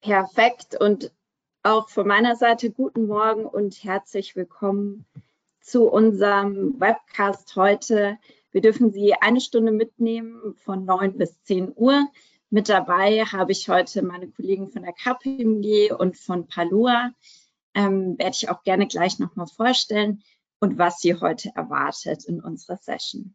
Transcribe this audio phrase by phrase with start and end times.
[0.00, 1.12] Perfekt und
[1.62, 5.04] auch von meiner Seite guten Morgen und herzlich willkommen
[5.60, 8.16] zu unserem Webcast heute.
[8.50, 12.08] Wir dürfen Sie eine Stunde mitnehmen von 9 bis 10 Uhr.
[12.48, 17.10] Mit dabei habe ich heute meine Kollegen von der KPMG und von Palua.
[17.74, 20.22] Ähm, werde ich auch gerne gleich nochmal vorstellen
[20.60, 23.34] und was Sie heute erwartet in unserer Session.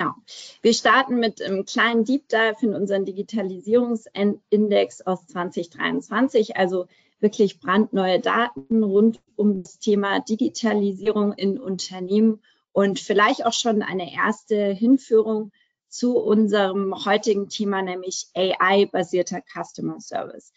[0.00, 0.14] Genau.
[0.62, 6.86] Wir starten mit einem kleinen Deep Dive in unseren Digitalisierungsindex aus 2023, also
[7.20, 12.40] wirklich brandneue Daten rund um das Thema Digitalisierung in Unternehmen
[12.72, 15.52] und vielleicht auch schon eine erste Hinführung
[15.90, 20.54] zu unserem heutigen Thema, nämlich AI-basierter Customer Service.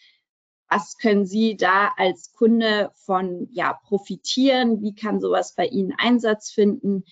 [0.69, 4.81] Was können Sie da als Kunde von ja, profitieren?
[4.81, 7.03] Wie kann sowas bei Ihnen Einsatz finden?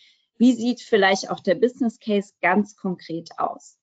[0.42, 3.78] Wie sieht vielleicht auch der Business Case ganz konkret aus?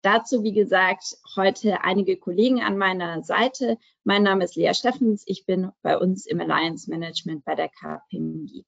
[0.00, 3.76] Dazu, wie gesagt, heute einige Kollegen an meiner Seite.
[4.04, 5.22] Mein Name ist Lea Steffens.
[5.26, 8.64] Ich bin bei uns im Alliance Management bei der KPMG.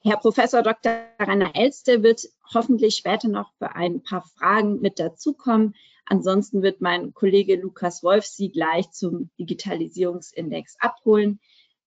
[0.00, 1.04] Herr Professor Dr.
[1.18, 2.22] Rainer Elste wird
[2.54, 5.74] hoffentlich später noch für ein paar Fragen mit dazukommen.
[6.06, 11.38] Ansonsten wird mein Kollege Lukas Wolf Sie gleich zum Digitalisierungsindex abholen.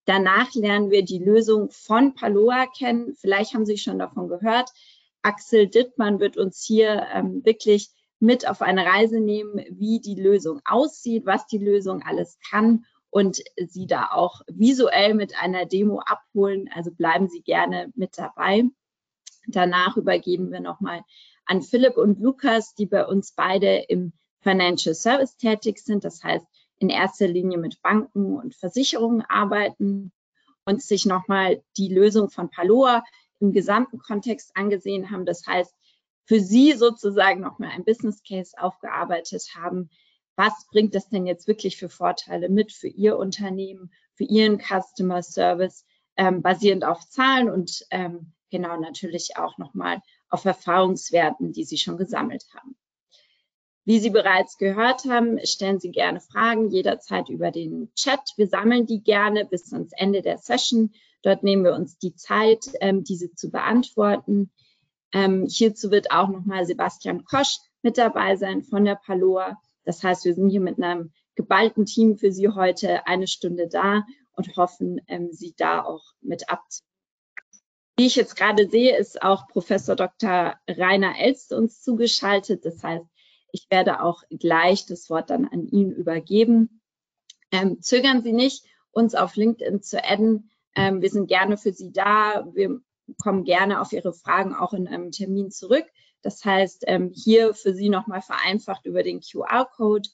[0.09, 3.13] Danach lernen wir die Lösung von Paloa kennen.
[3.13, 4.71] Vielleicht haben Sie schon davon gehört.
[5.21, 10.61] Axel Dittmann wird uns hier ähm, wirklich mit auf eine Reise nehmen, wie die Lösung
[10.65, 16.71] aussieht, was die Lösung alles kann und Sie da auch visuell mit einer Demo abholen.
[16.73, 18.63] Also bleiben Sie gerne mit dabei.
[19.45, 21.03] Danach übergeben wir nochmal
[21.45, 26.03] an Philipp und Lukas, die bei uns beide im Financial Service tätig sind.
[26.03, 26.47] Das heißt,
[26.79, 30.11] in erster Linie mit Banken und Versicherungen arbeiten
[30.65, 33.03] und sich nochmal die Lösung von Paloa
[33.39, 35.25] im gesamten Kontext angesehen haben.
[35.25, 35.73] Das heißt,
[36.25, 39.89] für Sie sozusagen nochmal ein Business Case aufgearbeitet haben.
[40.35, 45.23] Was bringt das denn jetzt wirklich für Vorteile mit für Ihr Unternehmen, für Ihren Customer
[45.23, 45.85] Service,
[46.17, 51.97] ähm, basierend auf Zahlen und ähm, genau natürlich auch nochmal auf Erfahrungswerten, die Sie schon
[51.97, 52.77] gesammelt haben.
[53.89, 58.19] Wie Sie bereits gehört haben, stellen Sie gerne Fragen jederzeit über den Chat.
[58.35, 60.93] Wir sammeln die gerne bis ans Ende der Session.
[61.23, 64.51] Dort nehmen wir uns die Zeit, ähm, diese zu beantworten.
[65.11, 69.59] Ähm, hierzu wird auch nochmal Sebastian Kosch mit dabei sein von der Paloa.
[69.85, 74.05] Das heißt, wir sind hier mit einem geballten Team für Sie heute eine Stunde da
[74.33, 76.85] und hoffen, ähm, Sie da auch mit abzuholen.
[77.97, 80.53] Wie ich jetzt gerade sehe, ist auch Professor Dr.
[80.67, 82.63] Rainer Elst uns zugeschaltet.
[82.65, 83.07] Das heißt,
[83.51, 86.81] ich werde auch gleich das Wort dann an ihn übergeben.
[87.51, 90.51] Ähm, zögern Sie nicht, uns auf LinkedIn zu adden.
[90.75, 92.47] Ähm, wir sind gerne für Sie da.
[92.53, 92.79] Wir
[93.21, 95.85] kommen gerne auf Ihre Fragen auch in einem Termin zurück.
[96.21, 100.09] Das heißt, ähm, hier für Sie nochmal vereinfacht über den QR-Code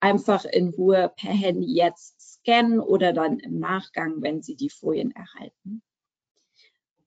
[0.00, 5.12] einfach in Ruhe per Handy jetzt scannen oder dann im Nachgang, wenn Sie die Folien
[5.12, 5.82] erhalten.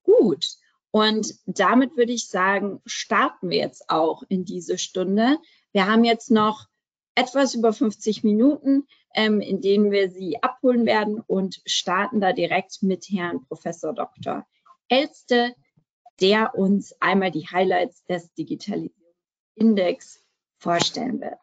[0.03, 0.45] Gut,
[0.91, 5.39] und damit würde ich sagen, starten wir jetzt auch in diese Stunde.
[5.75, 6.67] Wir haben jetzt noch
[7.15, 12.81] etwas über 50 Minuten, ähm, in denen wir Sie abholen werden und starten da direkt
[12.81, 14.47] mit Herrn Professor Dr.
[14.87, 15.53] Elste,
[16.21, 20.21] der uns einmal die Highlights des Digitalisierungsindex
[20.59, 21.41] vorstellen wird.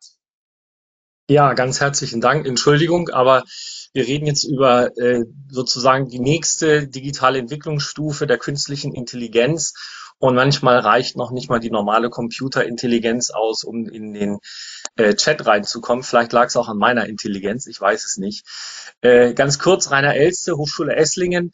[1.28, 2.46] Ja, ganz herzlichen Dank.
[2.46, 3.44] Entschuldigung, aber
[3.92, 9.74] wir reden jetzt über äh, sozusagen die nächste digitale Entwicklungsstufe der künstlichen Intelligenz.
[10.22, 14.38] Und manchmal reicht noch nicht mal die normale Computerintelligenz aus, um in den
[14.94, 16.04] äh, Chat reinzukommen.
[16.04, 18.46] Vielleicht lag es auch an meiner Intelligenz, ich weiß es nicht.
[19.00, 21.50] Äh, ganz kurz, Rainer Elste, Hochschule Esslingen.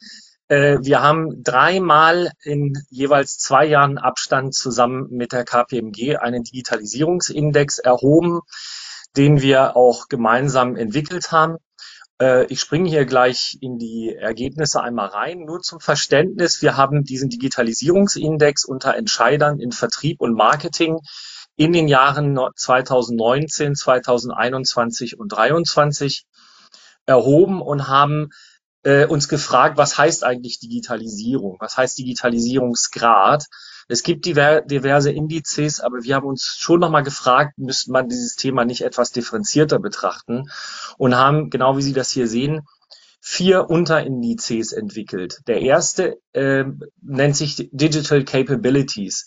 [0.49, 7.79] Äh, wir haben dreimal in jeweils zwei Jahren Abstand zusammen mit der KPMG einen Digitalisierungsindex
[7.79, 8.41] erhoben
[9.17, 11.57] den wir auch gemeinsam entwickelt haben.
[12.21, 15.39] Äh, ich springe hier gleich in die Ergebnisse einmal rein.
[15.39, 20.99] Nur zum Verständnis, wir haben diesen Digitalisierungsindex unter Entscheidern in Vertrieb und Marketing
[21.55, 26.25] in den Jahren 2019, 2021 und 2023
[27.05, 28.29] erhoben und haben
[28.83, 31.57] äh, uns gefragt, was heißt eigentlich Digitalisierung?
[31.59, 33.45] Was heißt Digitalisierungsgrad?
[33.91, 38.63] Es gibt diverse Indizes, aber wir haben uns schon nochmal gefragt, müsste man dieses Thema
[38.63, 40.51] nicht etwas differenzierter betrachten
[40.99, 42.67] und haben, genau wie Sie das hier sehen,
[43.19, 45.39] vier Unterindizes entwickelt.
[45.47, 46.65] Der erste äh,
[47.01, 49.25] nennt sich Digital Capabilities.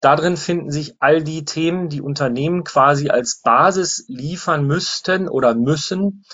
[0.00, 6.24] Darin finden sich all die Themen, die Unternehmen quasi als Basis liefern müssten oder müssen,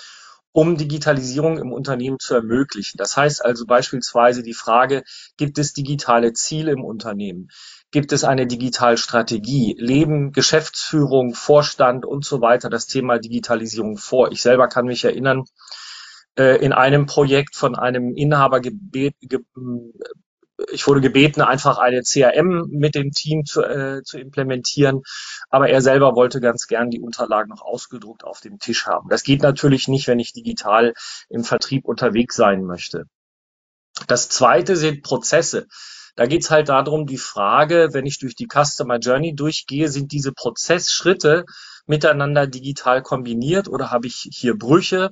[0.52, 2.97] um Digitalisierung im Unternehmen zu ermöglichen.
[2.97, 5.02] Das heißt also beispielsweise die Frage,
[5.37, 7.49] gibt es digitale Ziele im Unternehmen?
[7.93, 9.76] Gibt es eine Digitalstrategie?
[9.79, 14.32] Leben Geschäftsführung, Vorstand und so weiter das Thema Digitalisierung vor?
[14.32, 15.44] Ich selber kann mich erinnern,
[16.37, 19.41] äh, in einem Projekt von einem Inhaber gebet, ge,
[20.73, 25.03] ich wurde gebeten, einfach eine CRM mit dem Team zu, äh, zu implementieren.
[25.49, 29.09] Aber er selber wollte ganz gern die Unterlagen noch ausgedruckt auf dem Tisch haben.
[29.09, 30.95] Das geht natürlich nicht, wenn ich digital
[31.29, 33.05] im Vertrieb unterwegs sein möchte.
[34.07, 35.67] Das zweite sind Prozesse.
[36.17, 40.33] Da geht's halt darum, die Frage, wenn ich durch die Customer Journey durchgehe, sind diese
[40.33, 41.45] Prozessschritte
[41.87, 45.11] miteinander digital kombiniert oder habe ich hier Brüche?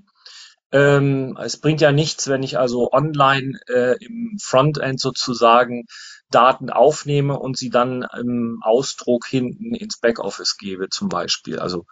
[0.71, 5.87] Ähm, es bringt ja nichts, wenn ich also online äh, im Frontend sozusagen
[6.31, 11.59] Daten aufnehme und sie dann im Ausdruck hinten ins Backoffice gebe zum Beispiel.
[11.59, 11.87] Also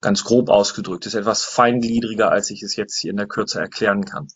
[0.00, 4.04] ganz grob ausgedrückt, ist etwas feingliedriger, als ich es jetzt hier in der Kürze erklären
[4.04, 4.28] kann.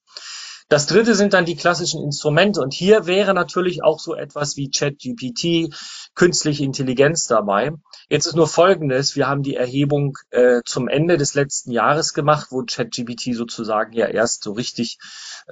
[0.70, 2.61] Das dritte sind dann die klassischen Instrumente.
[2.61, 5.75] Und hier wäre natürlich auch so etwas wie ChatGPT,
[6.14, 7.72] künstliche Intelligenz dabei.
[8.08, 9.17] Jetzt ist nur Folgendes.
[9.17, 14.06] Wir haben die Erhebung äh, zum Ende des letzten Jahres gemacht, wo ChatGPT sozusagen ja
[14.06, 14.99] erst so richtig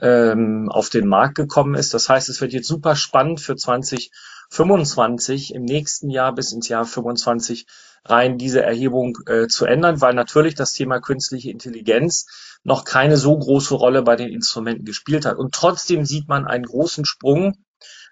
[0.00, 1.94] ähm, auf den Markt gekommen ist.
[1.94, 6.84] Das heißt, es wird jetzt super spannend für 2025 im nächsten Jahr bis ins Jahr
[6.84, 7.66] 25
[8.04, 12.26] rein diese Erhebung äh, zu ändern, weil natürlich das Thema künstliche Intelligenz
[12.64, 15.36] noch keine so große Rolle bei den Instrumenten gespielt hat.
[15.36, 17.54] Und trotzdem sieht man einen großen Sprung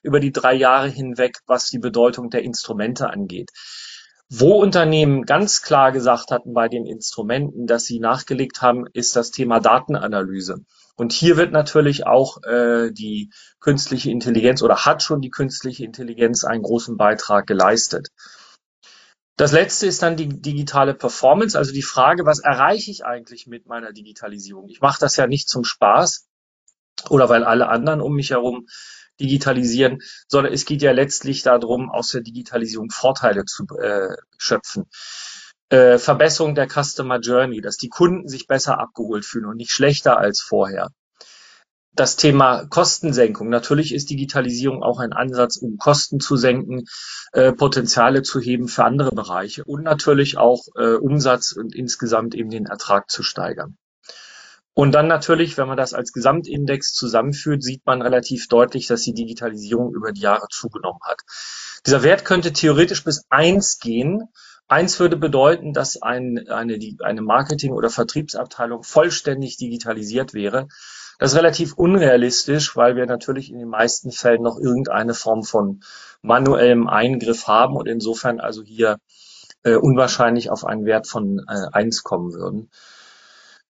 [0.03, 3.51] über die drei Jahre hinweg, was die Bedeutung der Instrumente angeht.
[4.29, 9.31] Wo Unternehmen ganz klar gesagt hatten bei den Instrumenten, dass sie nachgelegt haben, ist das
[9.31, 10.65] Thema Datenanalyse.
[10.97, 13.31] Und hier wird natürlich auch äh, die
[13.61, 18.09] künstliche Intelligenz oder hat schon die künstliche Intelligenz einen großen Beitrag geleistet.
[19.37, 23.67] Das letzte ist dann die digitale Performance, also die Frage, was erreiche ich eigentlich mit
[23.67, 24.69] meiner Digitalisierung?
[24.69, 26.27] Ich mache das ja nicht zum Spaß
[27.11, 28.67] oder weil alle anderen um mich herum
[29.21, 34.85] digitalisieren, sondern es geht ja letztlich darum, aus der Digitalisierung Vorteile zu äh, schöpfen.
[35.69, 40.17] Äh, Verbesserung der Customer Journey, dass die Kunden sich besser abgeholt fühlen und nicht schlechter
[40.19, 40.91] als vorher
[41.97, 43.49] das Thema Kostensenkung.
[43.49, 46.85] Natürlich ist Digitalisierung auch ein Ansatz, um Kosten zu senken,
[47.33, 52.51] äh, Potenziale zu heben für andere Bereiche und natürlich auch äh, Umsatz und insgesamt eben
[52.51, 53.77] den Ertrag zu steigern.
[54.79, 59.15] Und dann natürlich, wenn man das als Gesamtindex zusammenführt, sieht man relativ deutlich, dass die
[59.15, 61.23] Digitalisierung über die Jahre zugenommen hat.
[61.87, 64.29] Dieser Wert könnte theoretisch bis eins gehen.
[64.69, 70.69] Eins würde bedeuten, dass ein, eine, eine Marketing- oder Vertriebsabteilung vollständig digitalisiert wäre.
[71.19, 75.81] Das ist relativ unrealistisch, weil wir natürlich in den meisten Fällen noch irgendeine Form von
[76.23, 78.99] manuellem Eingriff haben und insofern also hier
[79.63, 82.71] äh, unwahrscheinlich auf einen Wert von äh, 1 kommen würden.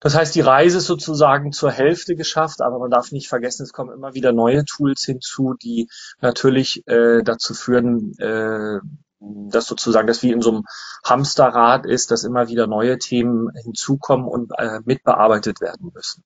[0.00, 3.72] Das heißt, die Reise ist sozusagen zur Hälfte geschafft, aber man darf nicht vergessen, es
[3.72, 5.88] kommen immer wieder neue Tools hinzu, die
[6.20, 8.78] natürlich äh, dazu führen, äh,
[9.20, 10.64] dass sozusagen das wie in so einem
[11.04, 16.22] Hamsterrad ist, dass immer wieder neue Themen hinzukommen und äh, mitbearbeitet werden müssen.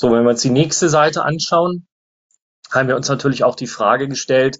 [0.00, 1.88] So, wenn wir uns die nächste Seite anschauen,
[2.70, 4.58] haben wir uns natürlich auch die Frage gestellt,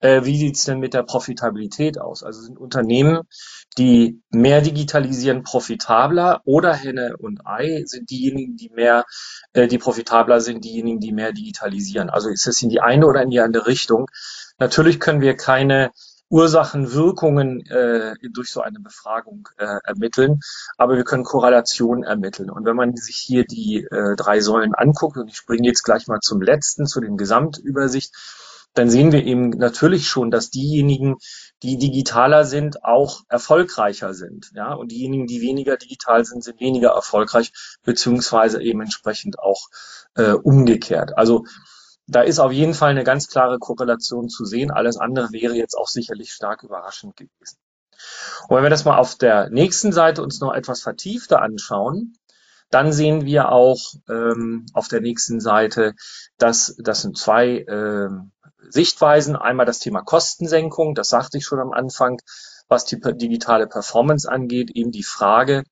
[0.00, 2.22] äh, wie sieht's denn mit der Profitabilität aus?
[2.22, 3.22] Also sind Unternehmen,
[3.78, 9.06] die mehr digitalisieren, profitabler oder Henne und Ei sind diejenigen, die mehr,
[9.54, 12.10] äh, die profitabler sind, diejenigen, die mehr digitalisieren.
[12.10, 14.10] Also ist es in die eine oder in die andere Richtung.
[14.58, 15.90] Natürlich können wir keine
[16.28, 20.40] Ursachen, Wirkungen äh, durch so eine Befragung äh, ermitteln,
[20.76, 22.50] aber wir können Korrelationen ermitteln.
[22.50, 26.08] Und wenn man sich hier die äh, drei Säulen anguckt, und ich springe jetzt gleich
[26.08, 28.12] mal zum letzten, zu den Gesamtübersicht,
[28.76, 31.16] dann sehen wir eben natürlich schon, dass diejenigen,
[31.62, 34.50] die digitaler sind, auch erfolgreicher sind.
[34.54, 37.52] Ja, und diejenigen, die weniger digital sind, sind weniger erfolgreich,
[37.84, 39.68] beziehungsweise eben entsprechend auch
[40.14, 41.16] äh, umgekehrt.
[41.16, 41.46] Also
[42.06, 44.70] da ist auf jeden Fall eine ganz klare Korrelation zu sehen.
[44.70, 47.58] Alles andere wäre jetzt auch sicherlich stark überraschend gewesen.
[48.48, 52.16] Und wenn wir das mal auf der nächsten Seite uns noch etwas vertiefter anschauen,
[52.70, 55.94] dann sehen wir auch ähm, auf der nächsten Seite,
[56.36, 58.32] dass das sind zwei ähm,
[58.68, 59.36] Sichtweisen.
[59.36, 62.20] Einmal das Thema Kostensenkung, das sagte ich schon am Anfang,
[62.68, 65.62] was die digitale Performance angeht, eben die Frage,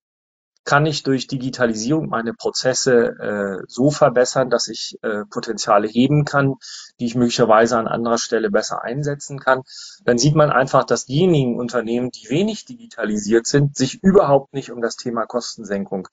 [0.64, 6.54] kann ich durch Digitalisierung meine Prozesse äh, so verbessern, dass ich äh, Potenziale heben kann,
[6.98, 9.62] die ich möglicherweise an anderer Stelle besser einsetzen kann,
[10.04, 14.80] dann sieht man einfach, dass diejenigen Unternehmen, die wenig digitalisiert sind, sich überhaupt nicht um
[14.80, 16.08] das Thema Kostensenkung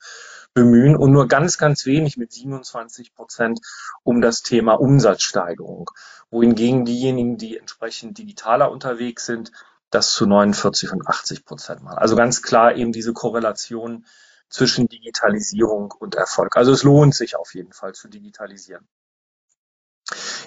[0.54, 3.62] bemühen und nur ganz, ganz wenig mit 27 Prozent
[4.04, 5.90] um das Thema Umsatzsteigerung.
[6.30, 9.52] Wohingegen diejenigen, die entsprechend digitaler unterwegs sind,
[9.92, 11.98] das zu 49 und 80 Prozent machen.
[11.98, 14.06] Also ganz klar eben diese Korrelation
[14.52, 16.56] zwischen Digitalisierung und Erfolg.
[16.58, 18.88] Also es lohnt sich auf jeden Fall zu digitalisieren.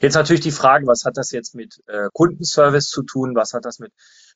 [0.00, 3.34] Jetzt natürlich die Frage, was hat das jetzt mit äh, Kundenservice zu tun?
[3.34, 3.92] Was hat das mit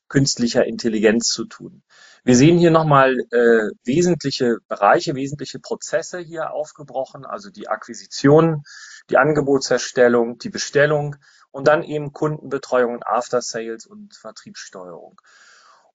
[0.07, 1.83] künstlicher Intelligenz zu tun?
[2.23, 8.63] Wir sehen hier nochmal äh, wesentliche Bereiche, wesentliche Prozesse hier aufgebrochen, also die Akquisition,
[9.11, 11.17] die Angebotserstellung, die Bestellung
[11.51, 15.21] und dann eben Kundenbetreuung, After Sales und Vertriebssteuerung.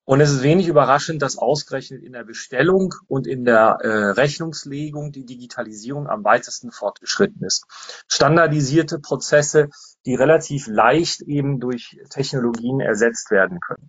[0.07, 5.13] Und es ist wenig überraschend, dass ausgerechnet in der Bestellung und in der äh, Rechnungslegung
[5.13, 7.65] die Digitalisierung am weitesten fortgeschritten ist.
[8.07, 9.71] Standardisierte Prozesse,
[10.05, 13.89] die relativ leicht eben durch Technologien ersetzt werden können.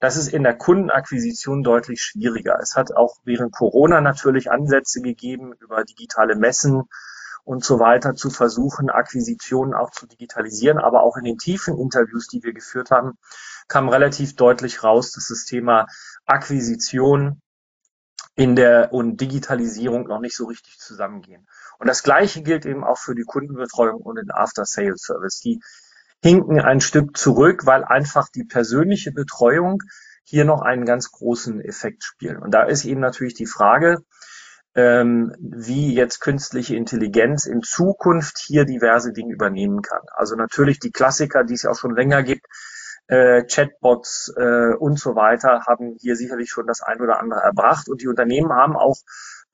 [0.00, 2.58] Das ist in der Kundenakquisition deutlich schwieriger.
[2.62, 6.84] Es hat auch während Corona natürlich Ansätze gegeben über digitale Messen
[7.50, 10.78] und so weiter zu versuchen, Akquisitionen auch zu digitalisieren.
[10.78, 13.18] Aber auch in den tiefen Interviews, die wir geführt haben,
[13.66, 15.86] kam relativ deutlich raus, dass das Thema
[16.26, 17.42] Akquisition
[18.36, 21.48] in der und Digitalisierung noch nicht so richtig zusammengehen.
[21.80, 25.40] Und das Gleiche gilt eben auch für die Kundenbetreuung und den After-Sales-Service.
[25.40, 25.60] Die
[26.22, 29.82] hinken ein Stück zurück, weil einfach die persönliche Betreuung
[30.22, 32.36] hier noch einen ganz großen Effekt spielen.
[32.36, 34.04] Und da ist eben natürlich die Frage,
[34.74, 40.02] ähm, wie jetzt künstliche Intelligenz in Zukunft hier diverse Dinge übernehmen kann.
[40.14, 42.46] Also natürlich die Klassiker, die es ja auch schon länger gibt,
[43.08, 47.88] äh, Chatbots äh, und so weiter haben hier sicherlich schon das ein oder andere erbracht.
[47.88, 48.98] Und die Unternehmen haben auch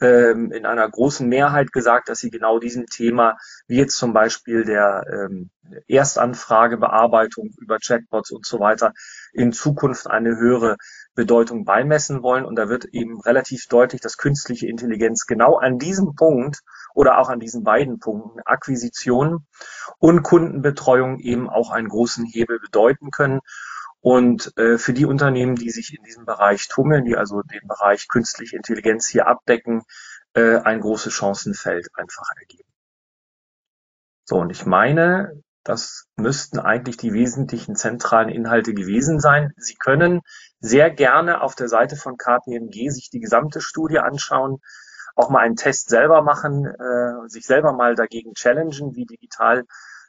[0.00, 4.64] ähm, in einer großen Mehrheit gesagt, dass sie genau diesem Thema, wie jetzt zum Beispiel
[4.64, 5.50] der ähm,
[5.88, 8.92] Erstanfragebearbeitung über Chatbots und so weiter,
[9.32, 10.76] in Zukunft eine höhere
[11.16, 12.44] Bedeutung beimessen wollen.
[12.44, 16.60] Und da wird eben relativ deutlich, dass künstliche Intelligenz genau an diesem Punkt
[16.94, 19.46] oder auch an diesen beiden Punkten Akquisition
[19.98, 23.40] und Kundenbetreuung eben auch einen großen Hebel bedeuten können.
[24.00, 28.06] Und äh, für die Unternehmen, die sich in diesem Bereich tummeln, die also den Bereich
[28.06, 29.82] künstliche Intelligenz hier abdecken,
[30.34, 32.70] äh, ein großes Chancenfeld einfach ergeben.
[34.24, 39.52] So, und ich meine, das müssten eigentlich die wesentlichen zentralen Inhalte gewesen sein.
[39.56, 40.20] Sie können
[40.60, 44.60] sehr gerne auf der Seite von KPMG sich die gesamte Studie anschauen
[45.16, 49.64] auch mal einen Test selber machen, äh, sich selber mal dagegen challengen, wie digital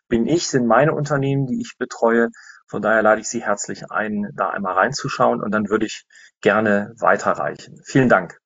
[0.10, 2.30] bin ich, sind meine Unternehmen, die ich betreue.
[2.68, 6.06] Von daher lade ich Sie herzlich ein, da einmal reinzuschauen und dann würde ich
[6.42, 7.82] gerne weiterreichen.
[7.86, 8.40] Vielen Dank.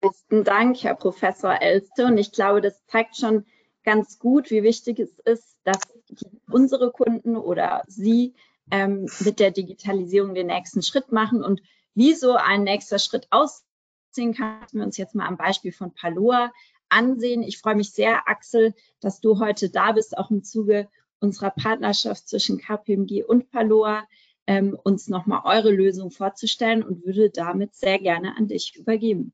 [0.00, 2.06] Besten Dank, Herr Professor Elste.
[2.06, 3.46] Und ich glaube, das zeigt schon
[3.84, 5.78] ganz gut, wie wichtig es ist, dass
[6.50, 8.34] unsere Kunden oder Sie
[8.70, 11.60] ähm, mit der Digitalisierung den nächsten Schritt machen und
[11.94, 13.66] wie so ein nächster Schritt aussieht
[14.10, 16.52] sehen kann, wir uns jetzt mal am Beispiel von Paloa
[16.88, 17.42] ansehen.
[17.42, 20.88] Ich freue mich sehr, Axel, dass du heute da bist, auch im Zuge
[21.20, 24.06] unserer Partnerschaft zwischen KPMG und Paloa,
[24.46, 29.32] ähm, uns nochmal eure Lösung vorzustellen und würde damit sehr gerne an dich übergeben.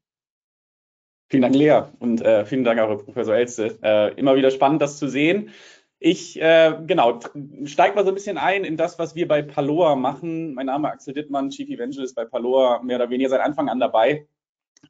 [1.28, 3.78] Vielen Dank, Lea, und äh, vielen Dank auch, Professor Elste.
[3.82, 5.50] Äh, immer wieder spannend, das zu sehen.
[5.98, 7.18] Ich, äh, genau,
[7.64, 10.54] steige mal so ein bisschen ein in das, was wir bei Paloa machen.
[10.54, 13.80] Mein Name ist Axel Dittmann, Chief Evangelist bei Paloa, mehr oder weniger seit Anfang an
[13.80, 14.26] dabei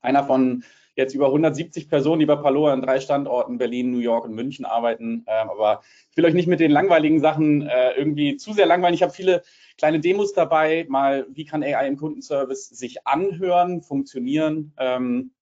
[0.02, 0.64] einer von
[0.94, 4.64] jetzt über 170 Personen, die bei Paloa an drei Standorten Berlin, New York und München
[4.64, 5.24] arbeiten.
[5.26, 8.94] Ähm, aber ich will euch nicht mit den langweiligen Sachen äh, irgendwie zu sehr langweilen.
[8.94, 9.42] Ich habe viele
[9.76, 14.72] kleine Demos dabei, mal wie kann AI im Kundenservice sich anhören, funktionieren.
[14.78, 15.32] Ähm,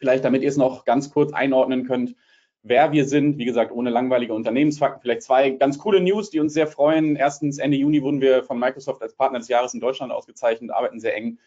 [0.00, 2.16] vielleicht damit ihr es noch ganz kurz einordnen könnt,
[2.62, 3.38] wer wir sind.
[3.38, 5.00] Wie gesagt, ohne langweilige Unternehmensfakten.
[5.00, 7.14] Vielleicht zwei ganz coole News, die uns sehr freuen.
[7.14, 10.98] Erstens, Ende Juni wurden wir von Microsoft als Partner des Jahres in Deutschland ausgezeichnet, arbeiten
[10.98, 11.38] sehr eng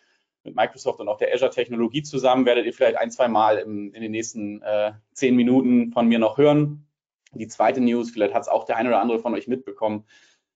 [0.44, 4.02] mit Microsoft und auch der Azure-Technologie zusammen, werdet ihr vielleicht ein, zwei Mal im, in
[4.02, 6.86] den nächsten äh, zehn Minuten von mir noch hören.
[7.34, 10.06] Die zweite News, vielleicht hat es auch der eine oder andere von euch mitbekommen.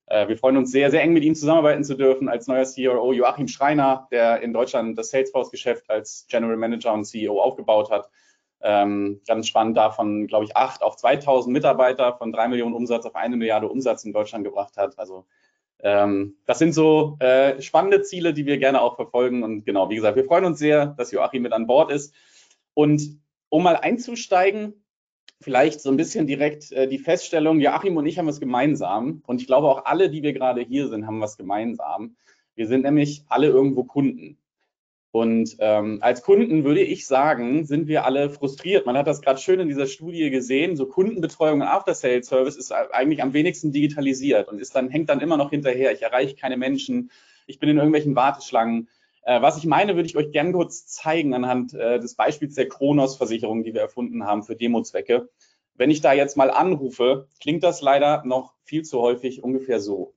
[0.08, 3.14] Äh, wir freuen uns sehr, sehr eng mit ihm zusammenarbeiten zu dürfen als neuer CRO
[3.14, 8.10] Joachim Schreiner, der in Deutschland das Salesforce-Geschäft als General Manager und CEO aufgebaut hat.
[8.62, 13.16] Ähm, ganz spannend davon, glaube ich, acht auf 2000 Mitarbeiter von drei Millionen Umsatz auf
[13.16, 14.98] eine Milliarde Umsatz in Deutschland gebracht hat.
[14.98, 15.26] Also
[15.80, 19.44] ähm, das sind so äh, spannende Ziele, die wir gerne auch verfolgen.
[19.44, 22.16] Und genau, wie gesagt, wir freuen uns sehr, dass Joachim mit an Bord ist.
[22.74, 24.84] Und um mal einzusteigen,
[25.42, 29.22] vielleicht so ein bisschen direkt äh, die Feststellung, Joachim und ich haben was gemeinsam.
[29.28, 32.16] Und ich glaube auch alle, die wir gerade hier sind, haben was gemeinsam.
[32.56, 34.38] Wir sind nämlich alle irgendwo Kunden.
[35.12, 38.86] Und ähm, als Kunden würde ich sagen, sind wir alle frustriert.
[38.86, 40.76] Man hat das gerade schön in dieser Studie gesehen.
[40.76, 45.38] So Kundenbetreuung und After-Sales-Service ist eigentlich am wenigsten digitalisiert und ist dann, hängt dann immer
[45.38, 45.92] noch hinterher.
[45.92, 47.10] Ich erreiche keine Menschen.
[47.48, 48.90] Ich bin in irgendwelchen Warteschlangen.
[49.28, 52.70] Äh, was ich meine, würde ich euch gern kurz zeigen anhand äh, des Beispiels der
[52.70, 55.30] Kronos-Versicherung, die wir erfunden haben für Demozwecke.
[55.74, 60.16] Wenn ich da jetzt mal anrufe, klingt das leider noch viel zu häufig ungefähr so.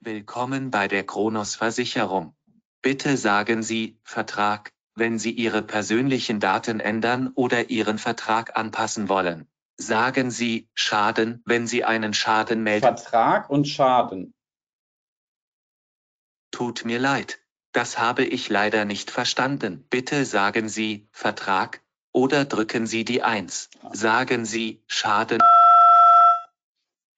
[0.00, 2.34] Willkommen bei der Kronos Versicherung.
[2.80, 9.46] Bitte sagen Sie Vertrag, wenn Sie Ihre persönlichen Daten ändern oder Ihren Vertrag anpassen wollen.
[9.76, 12.86] Sagen Sie Schaden, wenn Sie einen Schaden melden.
[12.86, 14.32] Vertrag und Schaden.
[16.52, 17.40] Tut mir leid.
[17.72, 19.86] Das habe ich leider nicht verstanden.
[19.88, 21.82] Bitte sagen Sie Vertrag
[22.12, 23.70] oder drücken Sie die 1.
[23.92, 25.40] Sagen Sie Schaden.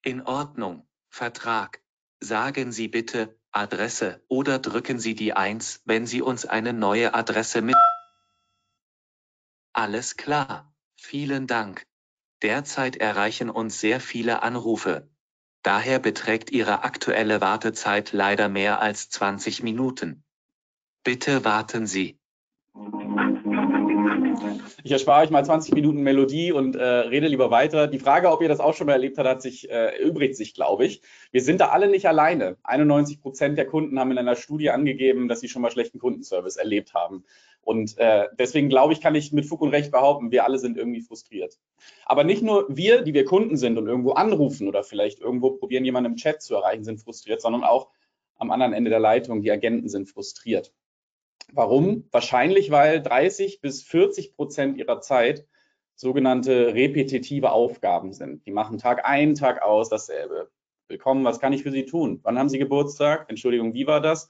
[0.03, 0.87] In Ordnung.
[1.11, 1.83] Vertrag.
[2.21, 7.61] Sagen Sie bitte Adresse oder drücken Sie die 1, wenn Sie uns eine neue Adresse
[7.61, 7.77] mit.
[9.73, 10.73] Alles klar.
[10.97, 11.87] Vielen Dank.
[12.43, 15.11] Derzeit erreichen uns sehr viele Anrufe.
[15.65, 20.23] Daher beträgt Ihre aktuelle Wartezeit leider mehr als 20 Minuten.
[21.05, 22.19] Bitte warten Sie.
[24.83, 27.87] Ich erspare euch mal 20 Minuten Melodie und äh, rede lieber weiter.
[27.87, 30.53] Die Frage, ob ihr das auch schon mal erlebt habt, hat sich äh, übrigt sich,
[30.53, 31.01] glaube ich.
[31.31, 32.59] Wir sind da alle nicht alleine.
[32.65, 36.57] 91 Prozent der Kunden haben in einer Studie angegeben, dass sie schon mal schlechten Kundenservice
[36.57, 37.25] erlebt haben.
[37.65, 40.77] Und äh, deswegen glaube ich, kann ich mit Fug und Recht behaupten, wir alle sind
[40.77, 41.59] irgendwie frustriert.
[42.05, 45.85] Aber nicht nur wir, die wir Kunden sind und irgendwo anrufen oder vielleicht irgendwo probieren,
[45.85, 47.89] jemanden im Chat zu erreichen, sind frustriert, sondern auch
[48.37, 50.73] am anderen Ende der Leitung, die Agenten sind frustriert.
[51.53, 52.09] Warum?
[52.11, 55.47] Wahrscheinlich, weil 30 bis 40 Prozent ihrer Zeit
[55.95, 58.45] sogenannte repetitive Aufgaben sind.
[58.47, 60.51] Die machen Tag ein, Tag aus dasselbe.
[60.89, 62.21] Willkommen, was kann ich für Sie tun?
[62.25, 63.27] Wann haben Sie Geburtstag?
[63.29, 64.29] Entschuldigung, wie war das?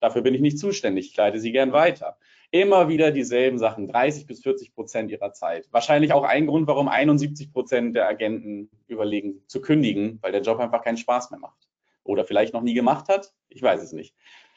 [0.00, 1.10] Dafür bin ich nicht zuständig.
[1.10, 2.18] Ich leite Sie gern weiter.
[2.50, 5.66] Immer wieder dieselben Sachen, 30 bis 40 Prozent ihrer Zeit.
[5.72, 10.60] Wahrscheinlich auch ein Grund, warum 71 Prozent der Agenten überlegen zu kündigen, weil der Job
[10.60, 11.68] einfach keinen Spaß mehr macht.
[12.04, 13.32] Oder vielleicht noch nie gemacht hat.
[13.48, 14.14] Ich weiß es nicht.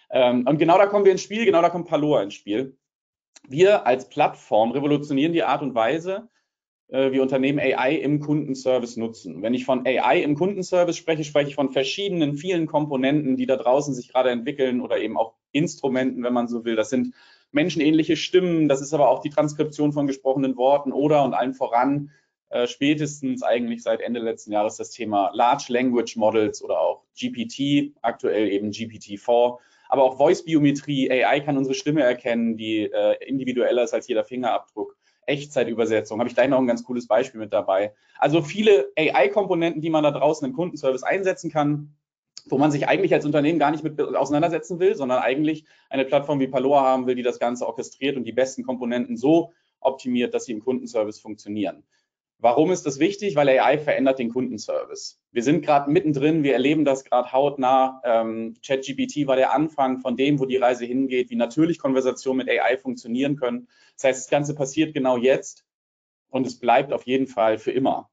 [0.10, 2.78] Ähm, und genau da kommen wir ins Spiel, genau da kommt Paloa ins Spiel.
[3.48, 6.30] Wir als Plattform revolutionieren die Art und Weise,
[6.90, 9.42] wie Unternehmen AI im Kundenservice nutzen.
[9.42, 13.58] Wenn ich von AI im Kundenservice spreche, spreche ich von verschiedenen, vielen Komponenten, die da
[13.58, 16.76] draußen sich gerade entwickeln oder eben auch Instrumenten, wenn man so will.
[16.76, 17.14] Das sind
[17.52, 22.12] menschenähnliche Stimmen, das ist aber auch die Transkription von gesprochenen Worten oder und allen voran
[22.50, 27.94] äh, spätestens eigentlich seit Ende letzten Jahres das Thema Large Language Models oder auch GPT,
[28.02, 29.58] aktuell eben GPT-4
[29.90, 34.97] aber auch Voice-Biometrie, AI kann unsere Stimme erkennen, die äh, individueller ist als jeder Fingerabdruck.
[35.28, 37.94] Echtzeitübersetzung, habe ich gleich noch ein ganz cooles Beispiel mit dabei.
[38.18, 41.96] Also viele AI-Komponenten, die man da draußen im Kundenservice einsetzen kann,
[42.50, 46.40] wo man sich eigentlich als Unternehmen gar nicht mit auseinandersetzen will, sondern eigentlich eine Plattform
[46.40, 50.46] wie Paloa haben will, die das Ganze orchestriert und die besten Komponenten so optimiert, dass
[50.46, 51.84] sie im Kundenservice funktionieren.
[52.40, 53.36] Warum ist das wichtig?
[53.36, 55.20] Weil AI verändert den Kundenservice.
[55.32, 58.00] Wir sind gerade mittendrin, wir erleben das gerade hautnah.
[58.04, 62.50] Ähm, ChatGPT war der Anfang von dem, wo die Reise hingeht, wie natürlich Konversationen mit
[62.50, 63.68] AI funktionieren können.
[63.96, 65.66] Das heißt, das Ganze passiert genau jetzt
[66.30, 68.10] und es bleibt auf jeden Fall für immer.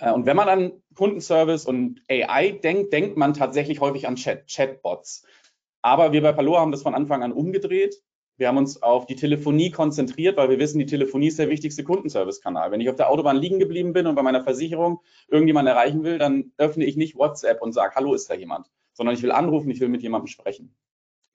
[0.00, 4.46] Äh, und wenn man an Kundenservice und AI denkt, denkt man tatsächlich häufig an Chat,
[4.48, 5.26] Chatbots.
[5.82, 8.02] Aber wir bei Palo haben das von Anfang an umgedreht.
[8.38, 11.84] Wir haben uns auf die Telefonie konzentriert, weil wir wissen, die Telefonie ist der wichtigste
[11.84, 12.70] Kundenservice-Kanal.
[12.70, 16.18] Wenn ich auf der Autobahn liegen geblieben bin und bei meiner Versicherung irgendjemand erreichen will,
[16.18, 19.70] dann öffne ich nicht WhatsApp und sage, hallo, ist da jemand, sondern ich will anrufen,
[19.70, 20.74] ich will mit jemandem sprechen.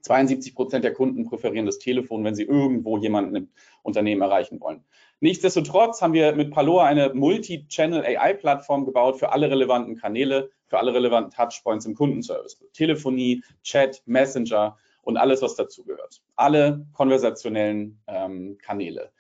[0.02, 3.50] 72 Prozent der Kunden präferieren das Telefon, wenn sie irgendwo jemanden im
[3.84, 4.84] Unternehmen erreichen wollen.
[5.20, 10.94] Nichtsdestotrotz haben wir mit Paloa eine Multi-Channel AI-Plattform gebaut für alle relevanten Kanäle, für alle
[10.94, 12.60] relevanten Touchpoints im Kundenservice.
[12.74, 16.22] Telefonie, Chat, Messenger, und alles, was dazugehört.
[16.36, 19.12] Alle konversationellen ähm, Kanäle.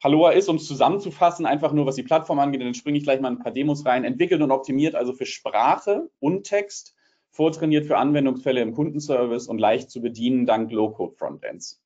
[0.00, 3.20] Paloa ist, um es zusammenzufassen, einfach nur, was die Plattform angeht, dann springe ich gleich
[3.20, 6.94] mal ein paar Demos rein, entwickelt und optimiert also für Sprache und Text,
[7.30, 11.80] vortrainiert für Anwendungsfälle im Kundenservice und leicht zu bedienen dank Low-Code-Frontends.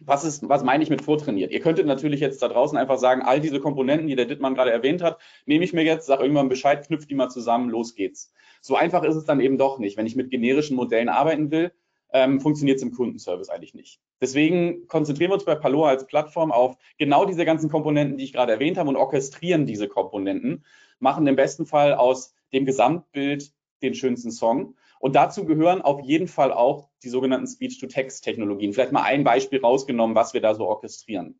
[0.00, 1.50] Was, ist, was meine ich mit vortrainiert?
[1.50, 4.70] Ihr könntet natürlich jetzt da draußen einfach sagen, all diese Komponenten, die der Dittmann gerade
[4.70, 8.32] erwähnt hat, nehme ich mir jetzt, sage irgendwann Bescheid, knüpft die mal zusammen, los geht's.
[8.60, 9.96] So einfach ist es dann eben doch nicht.
[9.96, 11.72] Wenn ich mit generischen Modellen arbeiten will,
[12.12, 14.00] ähm, funktioniert es im Kundenservice eigentlich nicht.
[14.20, 18.32] Deswegen konzentrieren wir uns bei Paloa als Plattform auf genau diese ganzen Komponenten, die ich
[18.32, 20.64] gerade erwähnt habe und orchestrieren diese Komponenten,
[20.98, 24.74] machen im besten Fall aus dem Gesamtbild den schönsten Song.
[25.00, 28.72] Und dazu gehören auf jeden Fall auch die sogenannten Speech-to-Text-Technologien.
[28.72, 31.38] Vielleicht mal ein Beispiel rausgenommen, was wir da so orchestrieren.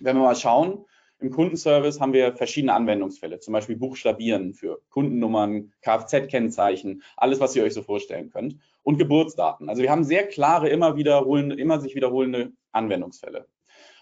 [0.00, 0.84] Wenn wir mal schauen,
[1.20, 7.62] im Kundenservice haben wir verschiedene Anwendungsfälle, zum Beispiel Buchstabieren für Kundennummern, Kfz-Kennzeichen, alles, was ihr
[7.62, 9.68] euch so vorstellen könnt und Geburtsdaten.
[9.68, 13.46] Also wir haben sehr klare, immer wiederholende, immer sich wiederholende Anwendungsfälle.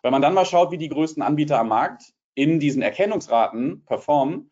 [0.02, 4.50] Wenn man dann mal schaut, wie die größten Anbieter am Markt in diesen Erkennungsraten performen,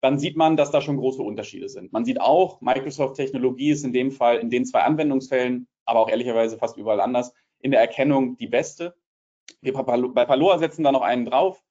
[0.00, 1.92] dann sieht man, dass da schon große Unterschiede sind.
[1.92, 6.58] Man sieht auch, Microsoft-Technologie ist in dem Fall in den zwei Anwendungsfällen, aber auch ehrlicherweise
[6.58, 8.94] fast überall anders, in der Erkennung die beste.
[9.62, 11.62] Wir bei Paloa setzen da noch einen drauf,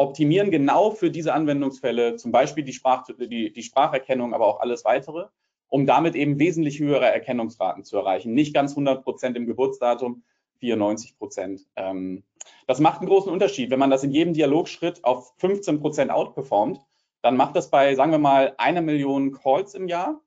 [0.00, 4.84] optimieren genau für diese Anwendungsfälle, zum Beispiel die, Sprach, die, die Spracherkennung, aber auch alles
[4.84, 5.26] weitere
[5.70, 8.34] um damit eben wesentlich höhere Erkennungsraten zu erreichen.
[8.34, 10.24] Nicht ganz 100 Prozent im Geburtsdatum,
[10.58, 11.66] 94 Prozent.
[11.76, 12.24] Ähm,
[12.66, 13.70] das macht einen großen Unterschied.
[13.70, 16.80] Wenn man das in jedem Dialogschritt auf 15 Prozent outperformt,
[17.22, 20.20] dann macht das bei, sagen wir mal, einer Million Calls im Jahr,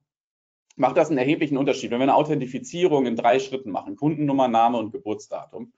[0.75, 1.91] macht das einen erheblichen Unterschied.
[1.91, 5.73] Wenn wir eine Authentifizierung in drei Schritten machen, Kundennummer, Name und Geburtsdatum,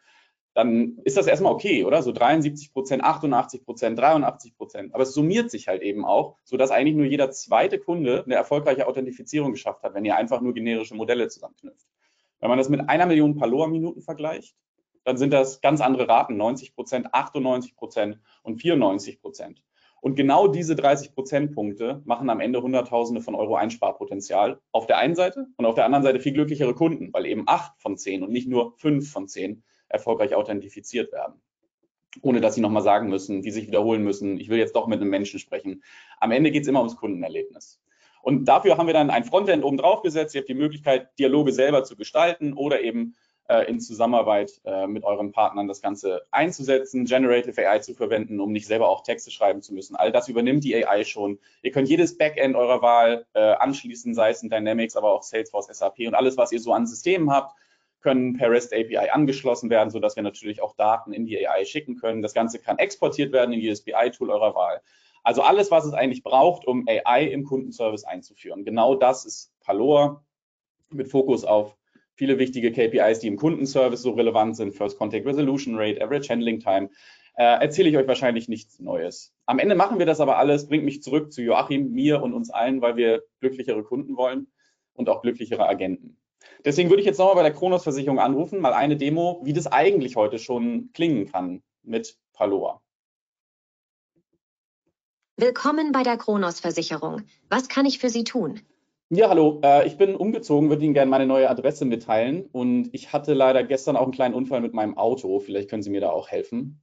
[0.55, 2.01] dann ist das erstmal okay, oder?
[2.01, 4.95] So 73 Prozent, 88 Prozent, 83 Prozent.
[4.95, 8.87] Aber es summiert sich halt eben auch, sodass eigentlich nur jeder zweite Kunde eine erfolgreiche
[8.87, 11.85] Authentifizierung geschafft hat, wenn ihr einfach nur generische Modelle zusammenknüpft.
[12.39, 14.55] Wenn man das mit einer Million Paloa-Minuten vergleicht,
[15.03, 19.61] dann sind das ganz andere Raten, 90 Prozent, 98 Prozent und 94 Prozent.
[19.99, 25.15] Und genau diese 30 Prozentpunkte machen am Ende Hunderttausende von Euro Einsparpotenzial auf der einen
[25.15, 28.31] Seite und auf der anderen Seite viel glücklichere Kunden, weil eben acht von zehn und
[28.31, 29.63] nicht nur fünf von zehn
[29.95, 31.41] erfolgreich authentifiziert werden.
[32.21, 35.01] Ohne dass sie nochmal sagen müssen, die sich wiederholen müssen, ich will jetzt doch mit
[35.01, 35.83] einem Menschen sprechen.
[36.19, 37.81] Am Ende geht es immer ums Kundenerlebnis.
[38.21, 40.33] Und dafür haben wir dann ein Frontend oben drauf gesetzt.
[40.33, 43.15] Ihr habt die Möglichkeit, Dialoge selber zu gestalten oder eben
[43.47, 48.51] äh, in Zusammenarbeit äh, mit euren Partnern das Ganze einzusetzen, Generative AI zu verwenden, um
[48.51, 49.95] nicht selber auch Texte schreiben zu müssen.
[49.95, 51.39] All das übernimmt die AI schon.
[51.61, 55.67] Ihr könnt jedes Backend eurer Wahl äh, anschließen, sei es in Dynamics, aber auch Salesforce,
[55.67, 57.55] SAP und alles, was ihr so an Systemen habt,
[58.05, 61.95] können per REST API angeschlossen werden, sodass wir natürlich auch Daten in die AI schicken
[61.95, 62.21] können.
[62.21, 64.81] Das Ganze kann exportiert werden in jedes BI-Tool eurer Wahl.
[65.23, 68.63] Also alles, was es eigentlich braucht, um AI im Kundenservice einzuführen.
[68.63, 70.23] Genau das ist Paloa
[70.91, 71.75] mit Fokus auf
[72.13, 74.75] viele wichtige KPIs, die im Kundenservice so relevant sind.
[74.75, 76.91] First Contact Resolution Rate, Average Handling Time.
[77.37, 79.33] Äh, erzähle ich euch wahrscheinlich nichts Neues.
[79.47, 82.51] Am Ende machen wir das aber alles, bringt mich zurück zu Joachim, mir und uns
[82.51, 84.45] allen, weil wir glücklichere Kunden wollen
[84.93, 86.17] und auch glücklichere Agenten.
[86.63, 90.15] Deswegen würde ich jetzt nochmal bei der Kronos-Versicherung anrufen, mal eine Demo, wie das eigentlich
[90.15, 92.81] heute schon klingen kann mit Paloa.
[95.37, 97.23] Willkommen bei der Kronos-Versicherung.
[97.49, 98.61] Was kann ich für Sie tun?
[99.09, 99.59] Ja, hallo.
[99.63, 102.45] Äh, ich bin umgezogen, würde Ihnen gerne meine neue Adresse mitteilen.
[102.51, 105.39] Und ich hatte leider gestern auch einen kleinen Unfall mit meinem Auto.
[105.39, 106.81] Vielleicht können Sie mir da auch helfen.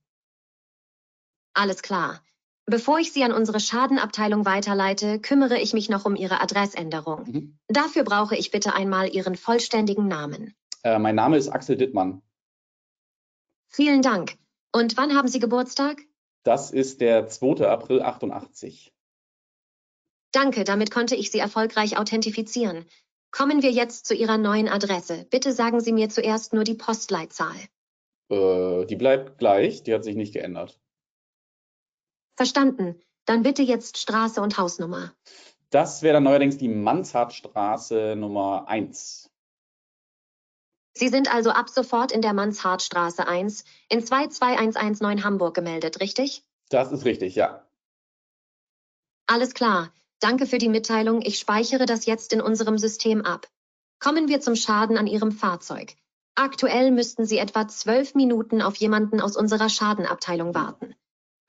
[1.55, 2.23] Alles klar.
[2.66, 7.25] Bevor ich Sie an unsere Schadenabteilung weiterleite, kümmere ich mich noch um Ihre Adressänderung.
[7.25, 7.59] Mhm.
[7.68, 10.55] Dafür brauche ich bitte einmal Ihren vollständigen Namen.
[10.85, 12.22] Äh, mein Name ist Axel Dittmann.
[13.68, 14.37] Vielen Dank.
[14.72, 16.03] Und wann haben Sie Geburtstag?
[16.44, 17.66] Das ist der 2.
[17.66, 18.92] April 88.
[20.33, 22.87] Danke, damit konnte ich Sie erfolgreich authentifizieren.
[23.33, 25.27] Kommen wir jetzt zu Ihrer neuen Adresse.
[25.31, 27.57] Bitte sagen Sie mir zuerst nur die Postleitzahl.
[28.31, 30.82] Äh, die bleibt gleich, die hat sich nicht geändert.
[32.37, 33.01] Verstanden.
[33.25, 35.12] Dann bitte jetzt Straße und Hausnummer.
[35.71, 39.31] Das wäre dann neuerdings die Manshardtstraße Nummer 1.
[40.95, 46.45] Sie sind also ab sofort in der Manshardtstraße 1 in 22119 Hamburg gemeldet, richtig?
[46.68, 47.66] Das ist richtig, ja.
[49.27, 49.92] Alles klar.
[50.21, 51.23] Danke für die Mitteilung.
[51.23, 53.49] Ich speichere das jetzt in unserem System ab.
[53.99, 55.95] Kommen wir zum Schaden an Ihrem Fahrzeug.
[56.35, 60.95] Aktuell müssten Sie etwa zwölf Minuten auf jemanden aus unserer Schadenabteilung warten.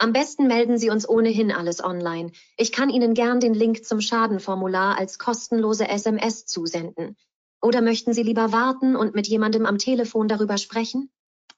[0.04, 2.34] Am besten melden Sie uns ohnehin alles online.
[2.58, 7.16] Ich kann Ihnen gern den Link zum Schadenformular als kostenlose SMS zusenden.
[7.62, 11.10] Oder möchten Sie lieber warten und mit jemandem am Telefon darüber sprechen?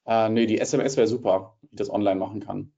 [0.06, 2.72] Äh, nee, die SMS wäre super, wie ich das online machen kann.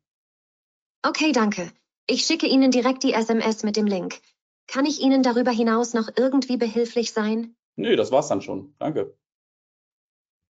[1.03, 1.71] Okay, danke.
[2.07, 4.21] Ich schicke Ihnen direkt die SMS mit dem Link.
[4.69, 7.57] Kann ich Ihnen darüber hinaus noch irgendwie behilflich sein?
[7.77, 8.75] Nee, das war's dann schon.
[8.79, 9.19] Danke.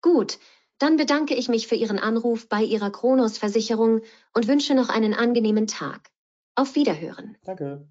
[0.03, 0.37] Gut,
[0.79, 4.01] dann bedanke ich mich für Ihren Anruf bei Ihrer Kronos-Versicherung
[4.33, 6.09] und wünsche noch einen angenehmen Tag.
[6.55, 7.37] Auf Wiederhören.
[7.43, 7.87] Danke.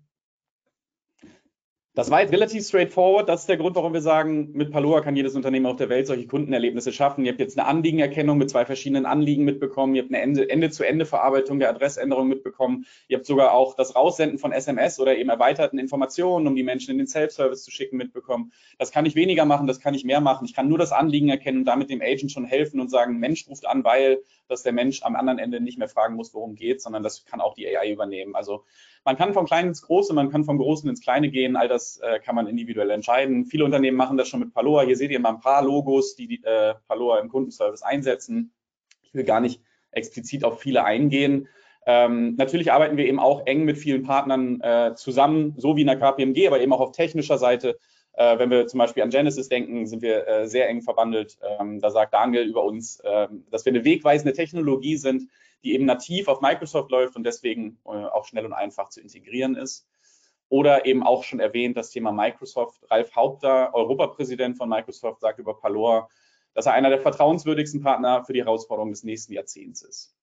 [1.97, 3.27] Das war jetzt relativ straightforward.
[3.27, 6.07] Das ist der Grund, warum wir sagen, mit Paloa kann jedes Unternehmen auf der Welt
[6.07, 7.25] solche Kundenerlebnisse schaffen.
[7.25, 9.95] Ihr habt jetzt eine Anliegenerkennung mit zwei verschiedenen Anliegen mitbekommen.
[9.95, 12.85] Ihr habt eine Ende-zu-Ende-Verarbeitung der Adressänderung mitbekommen.
[13.09, 16.91] Ihr habt sogar auch das Raussenden von SMS oder eben erweiterten Informationen, um die Menschen
[16.91, 18.53] in den Self-Service zu schicken, mitbekommen.
[18.79, 20.45] Das kann ich weniger machen, das kann ich mehr machen.
[20.45, 23.49] Ich kann nur das Anliegen erkennen und damit dem Agent schon helfen und sagen, Mensch
[23.49, 26.81] ruft an, weil, dass der Mensch am anderen Ende nicht mehr fragen muss, worum geht,
[26.81, 28.35] sondern das kann auch die AI übernehmen.
[28.35, 28.65] Also
[29.05, 31.57] man kann vom Kleinen ins Große, man kann vom Großen ins Kleine gehen.
[31.57, 33.47] All das äh, kann man individuell entscheiden.
[33.47, 34.83] Viele Unternehmen machen das schon mit Paloa.
[34.83, 38.53] Hier seht ihr mal ein paar Logos, die, die äh, Paloa im Kundenservice einsetzen.
[39.03, 39.61] Ich will gar nicht
[39.93, 41.49] explizit auf viele eingehen.
[41.87, 45.87] Ähm, natürlich arbeiten wir eben auch eng mit vielen Partnern äh, zusammen, so wie in
[45.87, 47.79] der KPMG, aber eben auch auf technischer Seite.
[48.17, 51.39] Äh, wenn wir zum Beispiel an Genesis denken, sind wir äh, sehr eng verbandelt.
[51.43, 55.29] Ähm, da sagt Daniel über uns, ähm, dass wir eine wegweisende Technologie sind,
[55.63, 59.55] die eben nativ auf Microsoft läuft und deswegen äh, auch schnell und einfach zu integrieren
[59.55, 59.87] ist.
[60.49, 62.81] Oder eben auch schon erwähnt das Thema Microsoft.
[62.91, 66.09] Ralf Haupter, Europapräsident von Microsoft, sagt über Palor,
[66.55, 70.17] dass er einer der vertrauenswürdigsten Partner für die Herausforderungen des nächsten Jahrzehnts ist.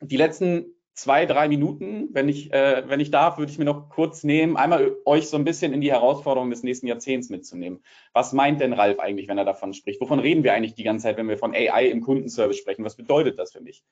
[0.00, 3.88] Die letzten zwei, drei Minuten, wenn ich, äh, wenn ich darf, würde ich mir noch
[3.88, 7.82] kurz nehmen, einmal euch so ein bisschen in die Herausforderungen des nächsten Jahrzehnts mitzunehmen.
[8.12, 10.00] Was meint denn Ralf eigentlich, wenn er davon spricht?
[10.00, 12.84] Wovon reden wir eigentlich die ganze Zeit, wenn wir von AI im Kundenservice sprechen?
[12.84, 13.82] Was bedeutet das für mich?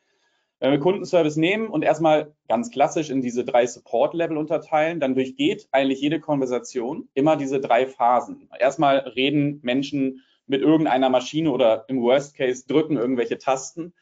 [0.59, 5.69] Wenn wir Kundenservice nehmen und erstmal ganz klassisch in diese drei Support-Level unterteilen, dann durchgeht
[5.73, 8.47] eigentlich jede Konversation immer diese drei Phasen.
[8.59, 13.95] Erstmal reden Menschen mit irgendeiner Maschine oder im Worst Case drücken irgendwelche Tasten.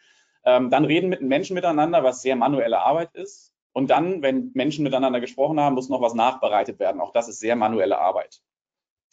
[0.48, 3.52] Ähm, dann reden mit Menschen miteinander, was sehr manuelle Arbeit ist.
[3.74, 7.02] Und dann, wenn Menschen miteinander gesprochen haben, muss noch was nachbereitet werden.
[7.02, 8.40] Auch das ist sehr manuelle Arbeit.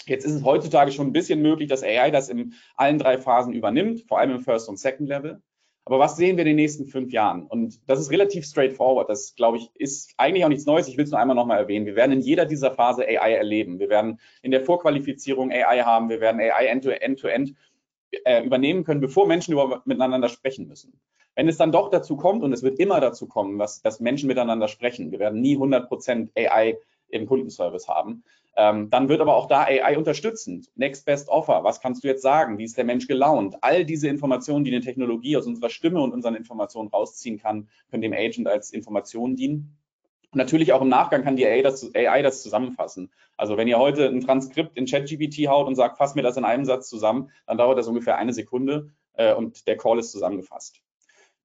[0.06, 3.52] Jetzt ist es heutzutage schon ein bisschen möglich, dass AI das in allen drei Phasen
[3.52, 5.42] übernimmt, vor allem im First und Second Level.
[5.84, 7.46] Aber was sehen wir in den nächsten fünf Jahren?
[7.48, 9.10] Und das ist relativ straightforward.
[9.10, 10.88] Das, glaube ich, ist eigentlich auch nichts Neues.
[10.88, 11.86] Ich will es nur einmal nochmal erwähnen.
[11.86, 13.78] Wir werden in jeder dieser Phase AI erleben.
[13.78, 16.08] Wir werden in der Vorqualifizierung AI haben.
[16.08, 17.56] Wir werden AI end-to-end
[18.24, 21.00] äh, übernehmen können, bevor Menschen überhaupt miteinander sprechen müssen.
[21.36, 24.28] Wenn es dann doch dazu kommt, und es wird immer dazu kommen, was, dass Menschen
[24.28, 26.78] miteinander sprechen, wir werden nie 100% AI
[27.10, 28.24] im Kundenservice haben,
[28.58, 30.70] ähm, dann wird aber auch da AI unterstützend.
[30.76, 32.58] Next Best Offer, was kannst du jetzt sagen?
[32.58, 33.58] Wie ist der Mensch gelaunt?
[33.62, 38.02] All diese Informationen, die eine Technologie aus unserer Stimme und unseren Informationen rausziehen kann, können
[38.02, 39.78] dem Agent als Informationen dienen.
[40.32, 43.12] Natürlich auch im Nachgang kann die AI das, AI das zusammenfassen.
[43.38, 46.46] Also wenn ihr heute ein Transkript in ChatGPT haut und sagt, fass mir das in
[46.46, 50.82] einem Satz zusammen, dann dauert das ungefähr eine Sekunde äh, und der Call ist zusammengefasst.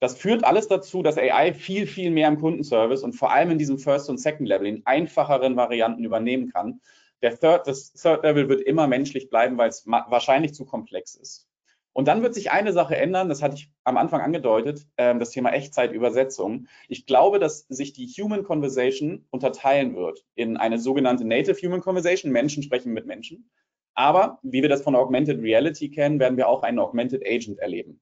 [0.01, 3.59] Das führt alles dazu, dass AI viel, viel mehr im Kundenservice und vor allem in
[3.59, 6.81] diesem First und Second Level in einfacheren Varianten übernehmen kann.
[7.21, 11.51] Der Third, das Third Level wird immer menschlich bleiben, weil es wahrscheinlich zu komplex ist.
[11.93, 15.31] Und dann wird sich eine Sache ändern, das hatte ich am Anfang angedeutet, äh, das
[15.31, 16.67] Thema Echtzeitübersetzung.
[16.89, 22.33] Ich glaube, dass sich die Human Conversation unterteilen wird in eine sogenannte Native Human Conversation,
[22.33, 23.51] Menschen sprechen mit Menschen.
[23.95, 28.01] Aber wie wir das von Augmented Reality kennen, werden wir auch einen Augmented Agent erleben.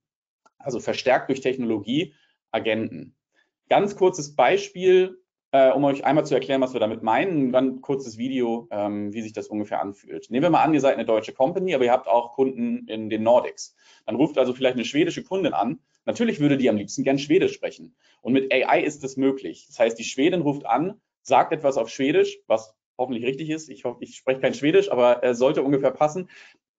[0.59, 2.15] Also verstärkt durch Technologie
[2.51, 3.15] Agenten.
[3.69, 5.19] Ganz kurzes Beispiel,
[5.53, 7.49] äh, um euch einmal zu erklären, was wir damit meinen.
[7.49, 10.31] Ein ganz kurzes Video, ähm, wie sich das ungefähr anfühlt.
[10.31, 13.11] Nehmen wir mal an, ihr seid eine deutsche Company, aber ihr habt auch Kunden in
[13.11, 13.75] den Nordics.
[14.07, 15.81] Dann ruft also vielleicht eine schwedische Kundin an.
[16.05, 17.95] Natürlich würde die am liebsten gern Schwedisch sprechen.
[18.21, 19.67] Und mit AI ist das möglich.
[19.67, 23.69] Das heißt, die Schwedin ruft an, sagt etwas auf Schwedisch, was hoffentlich richtig ist.
[23.69, 26.29] Ich, hoffe, ich spreche kein Schwedisch, aber äh, sollte ungefähr passen.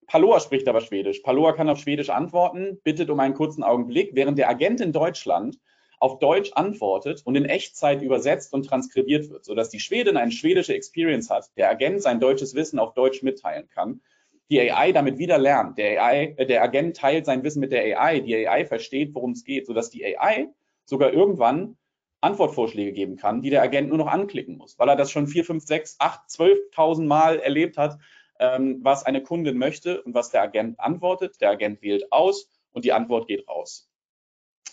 [0.09, 1.19] Paloa spricht aber Schwedisch.
[1.19, 5.59] Paloa kann auf Schwedisch antworten, bittet um einen kurzen Augenblick, während der Agent in Deutschland
[5.99, 10.73] auf Deutsch antwortet und in Echtzeit übersetzt und transkribiert wird, sodass die Schwedin eine schwedische
[10.73, 14.01] Experience hat, der Agent sein deutsches Wissen auf Deutsch mitteilen kann,
[14.49, 18.01] die AI damit wieder lernt, der, AI, äh, der Agent teilt sein Wissen mit der
[18.01, 20.47] AI, die AI versteht, worum es geht, sodass die AI
[20.85, 21.77] sogar irgendwann
[22.21, 25.45] Antwortvorschläge geben kann, die der Agent nur noch anklicken muss, weil er das schon 4,
[25.45, 27.99] 5, 6, 8, 12.000 Mal erlebt hat,
[28.39, 31.39] ähm, was eine Kundin möchte und was der Agent antwortet.
[31.41, 33.89] Der Agent wählt aus und die Antwort geht raus.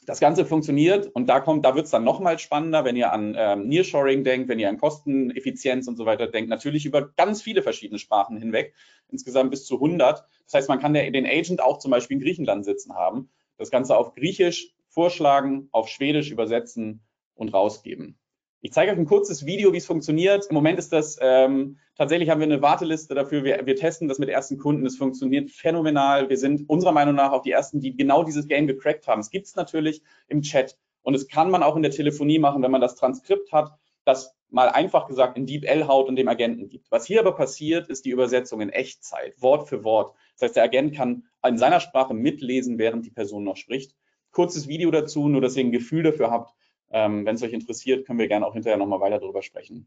[0.07, 3.35] Das Ganze funktioniert und da kommt, da wird es dann nochmal spannender, wenn ihr an
[3.37, 7.61] ähm, Nearshoring denkt, wenn ihr an Kosteneffizienz und so weiter denkt, natürlich über ganz viele
[7.61, 8.73] verschiedene Sprachen hinweg,
[9.09, 10.25] insgesamt bis zu 100.
[10.45, 13.71] Das heißt, man kann der, den Agent auch zum Beispiel in Griechenland sitzen haben, das
[13.71, 17.03] Ganze auf Griechisch vorschlagen, auf Schwedisch übersetzen
[17.35, 18.17] und rausgeben.
[18.63, 20.47] Ich zeige euch ein kurzes Video, wie es funktioniert.
[20.49, 23.45] Im Moment ist das, ähm, tatsächlich haben wir eine Warteliste dafür.
[23.45, 24.87] Wir, wir testen das mit ersten Kunden.
[24.87, 26.29] Es funktioniert phänomenal.
[26.29, 29.21] Wir sind unserer Meinung nach auch die ersten, die genau dieses Game gecrackt haben.
[29.21, 32.63] Es gibt es natürlich im Chat und es kann man auch in der Telefonie machen,
[32.63, 33.73] wenn man das Transkript hat,
[34.05, 36.91] das mal einfach gesagt in DeepL haut und dem Agenten gibt.
[36.91, 40.17] Was hier aber passiert, ist die Übersetzung in Echtzeit, Wort für Wort.
[40.35, 43.95] Das heißt, der Agent kann in seiner Sprache mitlesen, während die Person noch spricht.
[44.31, 46.55] Kurzes Video dazu, nur dass ihr ein Gefühl dafür habt,
[46.91, 49.87] ähm, Wenn es euch interessiert, können wir gerne auch hinterher nochmal weiter darüber sprechen.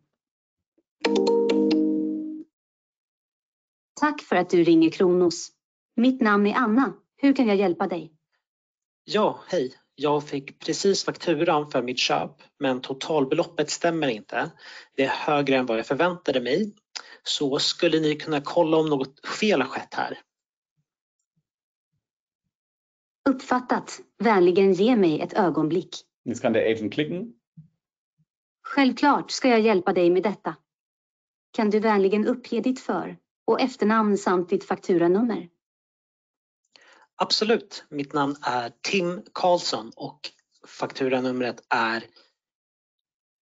[4.00, 5.52] Tack för att du ringer Kronos.
[5.96, 6.94] Mitt namn är Anna.
[7.18, 8.14] Hur kan jag hjälpa dig?
[9.04, 9.74] Ja, hej.
[9.96, 14.52] Jag fick precis fakturan för mitt köp, men totalbeloppet stämmer inte.
[14.96, 16.76] Det är högre än vad jag förväntade mig.
[17.24, 20.18] Så skulle ni kunna kolla om något fel har skett här?
[23.30, 24.00] Uppfattat.
[24.18, 25.96] Vänligen ge mig ett ögonblick.
[26.24, 27.40] Jetzt kann der Agent klicken.
[28.62, 30.56] Självklart ska jag hjälpa dig med detta.
[31.52, 35.50] Kan du vänligen uppge ditt för och efternamn samt ditt fakturanummer?
[37.16, 37.86] Absolut.
[37.90, 40.20] Mitt namn är Tim Karlsson och
[40.68, 42.04] fakturanumret är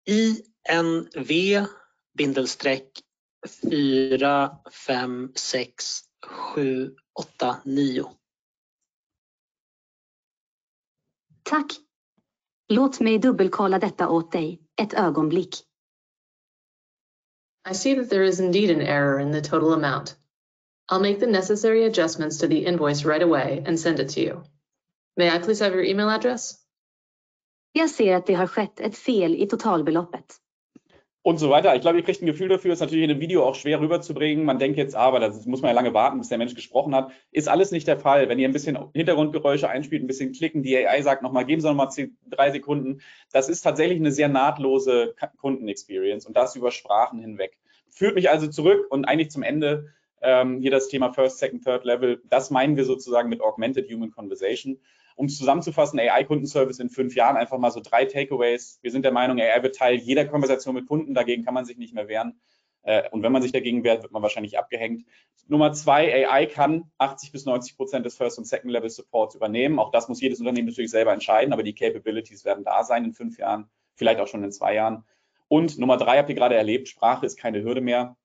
[0.05, 1.65] INV
[2.17, 2.99] bindestreck
[3.61, 8.05] 4 5 6 7 8 9.
[11.43, 11.86] Tack.
[12.69, 15.55] Låt mig dubbelkolla detta åt dig, ett ögonblick.
[17.71, 20.15] I see that there is indeed an error in the total amount.
[20.91, 24.43] I'll make the necessary adjustments to the invoice right away and send it to you.
[25.17, 26.55] May I please have your email address?
[27.71, 30.35] Jag ser att det har skett ett fel i totalbeloppet.
[31.27, 31.75] Und so weiter.
[31.75, 34.45] Ich glaube, ihr kriegt ein Gefühl dafür, ist natürlich in einem Video auch schwer rüberzubringen.
[34.45, 37.11] Man denkt jetzt, aber das muss man ja lange warten, bis der Mensch gesprochen hat.
[37.33, 38.29] Ist alles nicht der Fall.
[38.29, 41.67] Wenn ihr ein bisschen Hintergrundgeräusche einspielt, ein bisschen klicken, die AI sagt nochmal, geben Sie
[41.67, 41.89] nochmal
[42.29, 43.01] drei Sekunden.
[43.33, 47.57] Das ist tatsächlich eine sehr nahtlose Kundenexperience und das über Sprachen hinweg.
[47.89, 51.83] Führt mich also zurück und eigentlich zum Ende ähm, hier das Thema First, Second, Third
[51.83, 52.21] Level.
[52.29, 54.79] Das meinen wir sozusagen mit Augmented Human Conversation
[55.17, 58.77] um es zusammenzufassen, AI-Kundenservice in fünf Jahren, einfach mal so drei Takeaways.
[58.83, 61.77] Wir sind der Meinung, AI wird Teil jeder Konversation mit Kunden, dagegen kann man sich
[61.77, 62.39] nicht mehr wehren.
[62.83, 65.05] Äh, und wenn man sich dagegen wehrt, wird man wahrscheinlich abgehängt.
[65.47, 69.79] Nummer zwei, AI kann 80 bis 90 Prozent des First- und Second-Level Supports übernehmen.
[69.79, 73.13] Auch das muss jedes Unternehmen natürlich selber entscheiden, aber die Capabilities werden da sein in
[73.13, 75.03] fünf Jahren, vielleicht auch schon in zwei Jahren.
[75.47, 78.15] Und Nummer drei habt ihr gerade erlebt, Sprache ist keine Hürde mehr.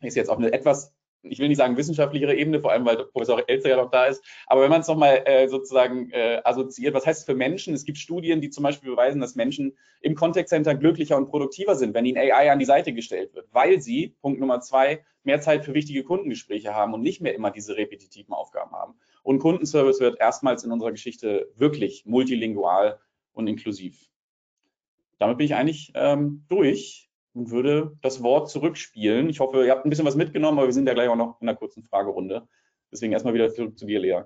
[0.00, 3.42] Ist jetzt auf eine etwas ich will nicht sagen wissenschaftlichere Ebene, vor allem weil Professor
[3.46, 7.06] Elster ja noch da ist, aber wenn man es nochmal äh, sozusagen äh, assoziiert, was
[7.06, 7.74] heißt es für Menschen?
[7.74, 11.76] Es gibt Studien, die zum Beispiel beweisen, dass Menschen im Contact Center glücklicher und produktiver
[11.76, 15.40] sind, wenn ihnen AI an die Seite gestellt wird, weil sie, Punkt Nummer zwei, mehr
[15.40, 18.94] Zeit für wichtige Kundengespräche haben und nicht mehr immer diese repetitiven Aufgaben haben.
[19.22, 22.98] Und Kundenservice wird erstmals in unserer Geschichte wirklich multilingual
[23.32, 24.08] und inklusiv.
[25.18, 29.28] Damit bin ich eigentlich ähm, durch und würde das Wort zurückspielen.
[29.28, 31.40] Ich hoffe, ihr habt ein bisschen was mitgenommen, aber wir sind ja gleich auch noch
[31.40, 32.48] in einer kurzen Fragerunde.
[32.92, 34.22] Deswegen erstmal wieder zurück zu dir, Lea.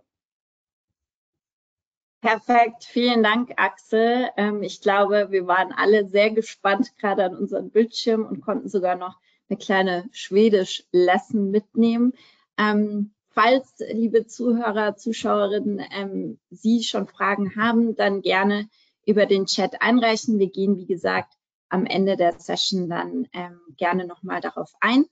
[2.21, 4.31] Perfekt, vielen Dank, Axel.
[4.39, 8.97] Ähm, ich glaube, wir waren alle sehr gespannt gerade an unseren Bildschirm und konnten sogar
[8.97, 9.19] noch
[9.51, 12.15] eine kleine Schwedisch-Lesson mitnehmen.
[12.57, 18.71] Ähm, falls, liebe Zuhörer, Zuschauerinnen, ähm, Sie schon Fragen haben, dann gerne
[19.05, 20.39] über den Chat einreichen.
[20.39, 21.35] Wir gehen, wie gesagt,
[21.75, 25.07] am Ende der Session dann ähm, gerne nochmal darauf ein.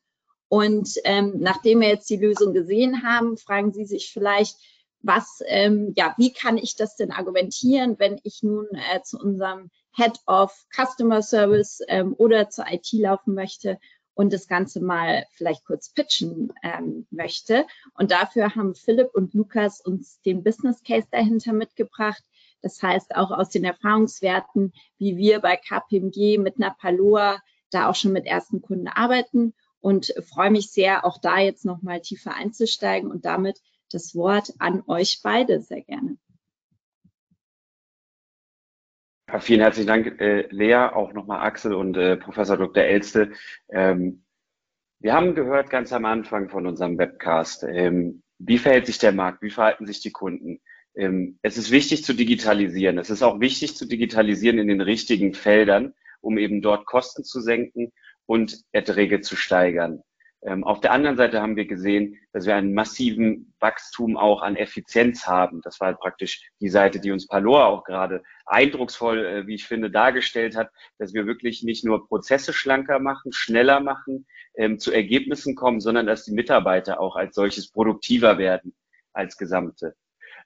[0.48, 4.57] Und ähm, nachdem wir jetzt die Lösung gesehen haben, fragen Sie sich vielleicht,
[5.01, 9.70] was, ähm, ja, wie kann ich das denn argumentieren, wenn ich nun äh, zu unserem
[9.96, 13.79] Head of Customer Service ähm, oder zur IT laufen möchte
[14.14, 17.66] und das Ganze mal vielleicht kurz pitchen ähm, möchte.
[17.94, 22.22] Und dafür haben Philipp und Lukas uns den Business Case dahinter mitgebracht.
[22.62, 27.94] Das heißt, auch aus den Erfahrungswerten, wie wir bei KPMG mit einer Paloa da auch
[27.94, 33.11] schon mit ersten Kunden arbeiten und freue mich sehr, auch da jetzt nochmal tiefer einzusteigen
[33.11, 36.16] und damit das Wort an euch beide sehr gerne.
[39.29, 42.85] Ja, vielen herzlichen Dank, äh, Lea, auch nochmal Axel und äh, Professor Dr.
[42.85, 43.33] Elste.
[43.70, 44.25] Ähm,
[45.01, 49.42] wir haben gehört ganz am Anfang von unserem Webcast, ähm, wie verhält sich der Markt,
[49.42, 50.61] wie verhalten sich die Kunden.
[50.94, 52.98] Ähm, es ist wichtig zu digitalisieren.
[52.98, 57.40] Es ist auch wichtig zu digitalisieren in den richtigen Feldern, um eben dort Kosten zu
[57.40, 57.92] senken
[58.26, 60.02] und Erträge zu steigern.
[60.44, 64.57] Ähm, auf der anderen Seite haben wir gesehen, dass wir einen massiven Wachstum auch an
[64.57, 65.61] Effizienz haben.
[65.62, 69.90] Das war praktisch die Seite, die uns Palor auch gerade eindrucksvoll, äh, wie ich finde,
[69.90, 74.26] dargestellt hat, dass wir wirklich nicht nur Prozesse schlanker machen, schneller machen,
[74.57, 78.74] ähm, zu Ergebnissen kommen, sondern dass die Mitarbeiter auch als solches produktiver werden
[79.12, 79.94] als Gesamte.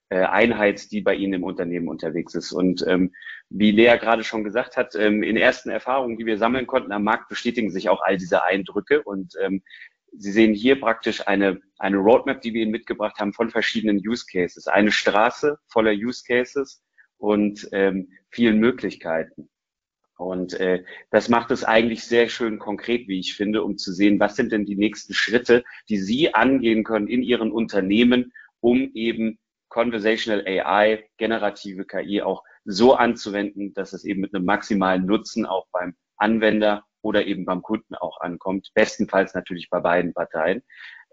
[0.09, 2.53] Äh, Einheit, die bei Ihnen im Unternehmen unterwegs ist.
[2.53, 3.13] Und ähm,
[3.49, 7.03] wie Lea gerade schon gesagt hat, ähm, in ersten Erfahrungen, die wir sammeln konnten am
[7.03, 9.03] Markt, bestätigen sich auch all diese Eindrücke.
[9.03, 9.65] Und ähm,
[10.13, 14.25] Sie sehen hier praktisch eine, eine Roadmap, die wir Ihnen mitgebracht haben von verschiedenen Use
[14.31, 14.69] Cases.
[14.69, 16.85] Eine Straße voller Use Cases
[17.19, 19.49] und ähm, vielen Möglichkeiten.
[20.19, 24.21] Und äh, das macht es eigentlich sehr schön konkret, wie ich finde, um zu sehen,
[24.21, 29.41] was sind denn die nächsten Schritte, die Sie angehen können in Ihren Unternehmen, um eben
[29.77, 35.67] Conversational AI, generative KI auch so anzuwenden, dass es eben mit einem maximalen Nutzen auch
[35.71, 38.71] beim Anwender oder eben beim Kunden auch ankommt.
[38.73, 40.63] Bestenfalls natürlich bei beiden Parteien.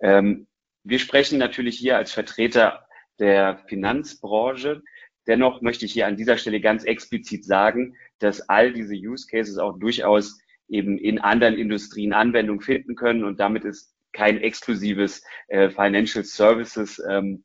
[0.02, 0.48] Ähm,
[0.86, 2.88] wir sprechen natürlich hier als Vertreter
[3.20, 4.82] der Finanzbranche.
[5.28, 9.58] Dennoch möchte ich hier an dieser Stelle ganz explizit sagen, dass all diese Use Cases
[9.58, 15.70] auch durchaus eben in anderen Industrien Anwendung finden können und damit ist kein exklusives äh,
[15.70, 17.44] Financial Services ähm,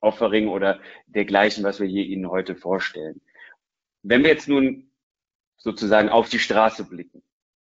[0.00, 3.20] Offering oder dergleichen, was wir hier Ihnen heute vorstellen.
[4.02, 4.90] Wenn wir jetzt nun
[5.56, 7.22] sozusagen auf die Straße blicken,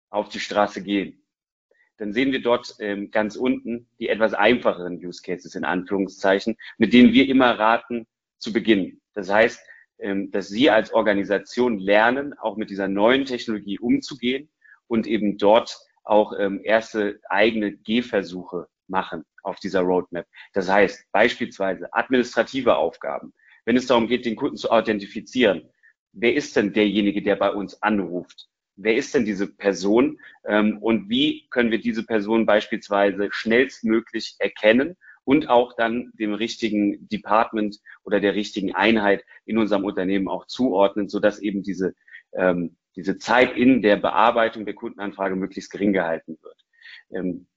[0.09, 1.21] auf die Straße gehen,
[1.97, 6.93] dann sehen wir dort ähm, ganz unten die etwas einfacheren Use Cases in Anführungszeichen, mit
[6.93, 8.07] denen wir immer raten
[8.39, 9.01] zu beginnen.
[9.13, 9.61] Das heißt,
[9.99, 14.49] ähm, dass Sie als Organisation lernen, auch mit dieser neuen Technologie umzugehen
[14.87, 20.25] und eben dort auch ähm, erste eigene Gehversuche machen auf dieser Roadmap.
[20.53, 23.33] Das heißt beispielsweise administrative Aufgaben.
[23.65, 25.69] Wenn es darum geht, den Kunden zu authentifizieren,
[26.13, 28.47] wer ist denn derjenige, der bei uns anruft?
[28.75, 34.95] Wer ist denn diese Person ähm, und wie können wir diese Person beispielsweise schnellstmöglich erkennen
[35.23, 41.09] und auch dann dem richtigen Department oder der richtigen Einheit in unserem Unternehmen auch zuordnen,
[41.09, 41.93] sodass eben diese
[42.33, 46.65] ähm, diese Zeit in der Bearbeitung der Kundenanfrage möglichst gering gehalten wird.
[47.11, 47.47] Ähm,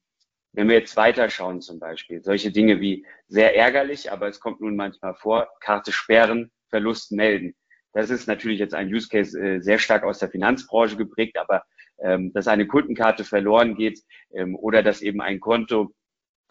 [0.55, 4.75] wenn wir jetzt weiterschauen zum Beispiel, solche Dinge wie sehr ärgerlich, aber es kommt nun
[4.75, 7.55] manchmal vor, Karte sperren, Verlust melden.
[7.93, 11.63] Das ist natürlich jetzt ein Use Case äh, sehr stark aus der Finanzbranche geprägt, aber
[11.99, 14.01] ähm, dass eine Kundenkarte verloren geht
[14.33, 15.93] ähm, oder dass eben ein Konto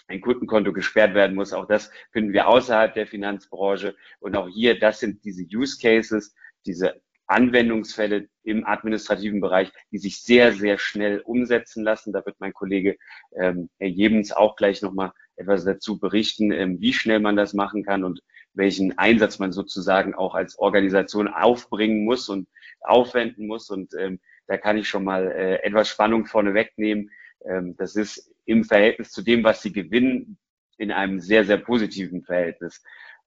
[0.07, 1.55] ein Kundenkonto gesperrt werden muss.
[1.55, 3.97] Auch das finden wir außerhalb der Finanzbranche.
[4.21, 6.35] Und auch hier, das sind diese Use Cases,
[6.67, 12.13] diese Anwendungsfälle im administrativen Bereich, die sich sehr, sehr schnell umsetzen lassen.
[12.13, 12.97] Da wird mein Kollege
[13.37, 17.85] ähm, Herr Jebens auch gleich nochmal etwas dazu berichten, ähm, wie schnell man das machen
[17.85, 18.21] kann und
[18.53, 22.49] welchen Einsatz man sozusagen auch als Organisation aufbringen muss und
[22.81, 23.71] aufwenden muss.
[23.71, 27.11] Und ähm, da kann ich schon mal äh, etwas Spannung vorne wegnehmen.
[27.45, 30.39] Ähm, das ist im Verhältnis zu dem, was sie gewinnen,
[30.77, 32.83] in einem sehr, sehr positiven Verhältnis.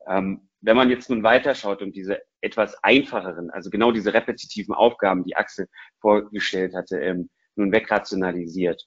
[0.06, 5.24] Ähm, wenn man jetzt nun weiterschaut und diese etwas einfacheren, also genau diese repetitiven Aufgaben,
[5.24, 5.68] die Axel
[6.00, 8.86] vorgestellt hatte, ähm, nun wegrationalisiert,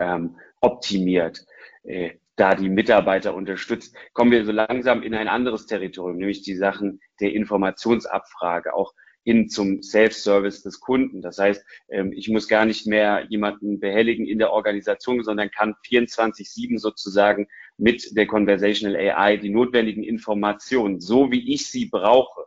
[0.00, 1.44] ähm, optimiert,
[1.84, 6.56] äh, da die Mitarbeiter unterstützt, kommen wir so langsam in ein anderes Territorium, nämlich die
[6.56, 8.92] Sachen der Informationsabfrage, auch
[9.26, 11.20] hin zum Self-Service des Kunden.
[11.20, 15.74] Das heißt, ähm, ich muss gar nicht mehr jemanden behelligen in der Organisation, sondern kann
[15.84, 17.48] 24-7 sozusagen
[17.78, 22.44] mit der Conversational AI die notwendigen Informationen, so wie ich sie brauche,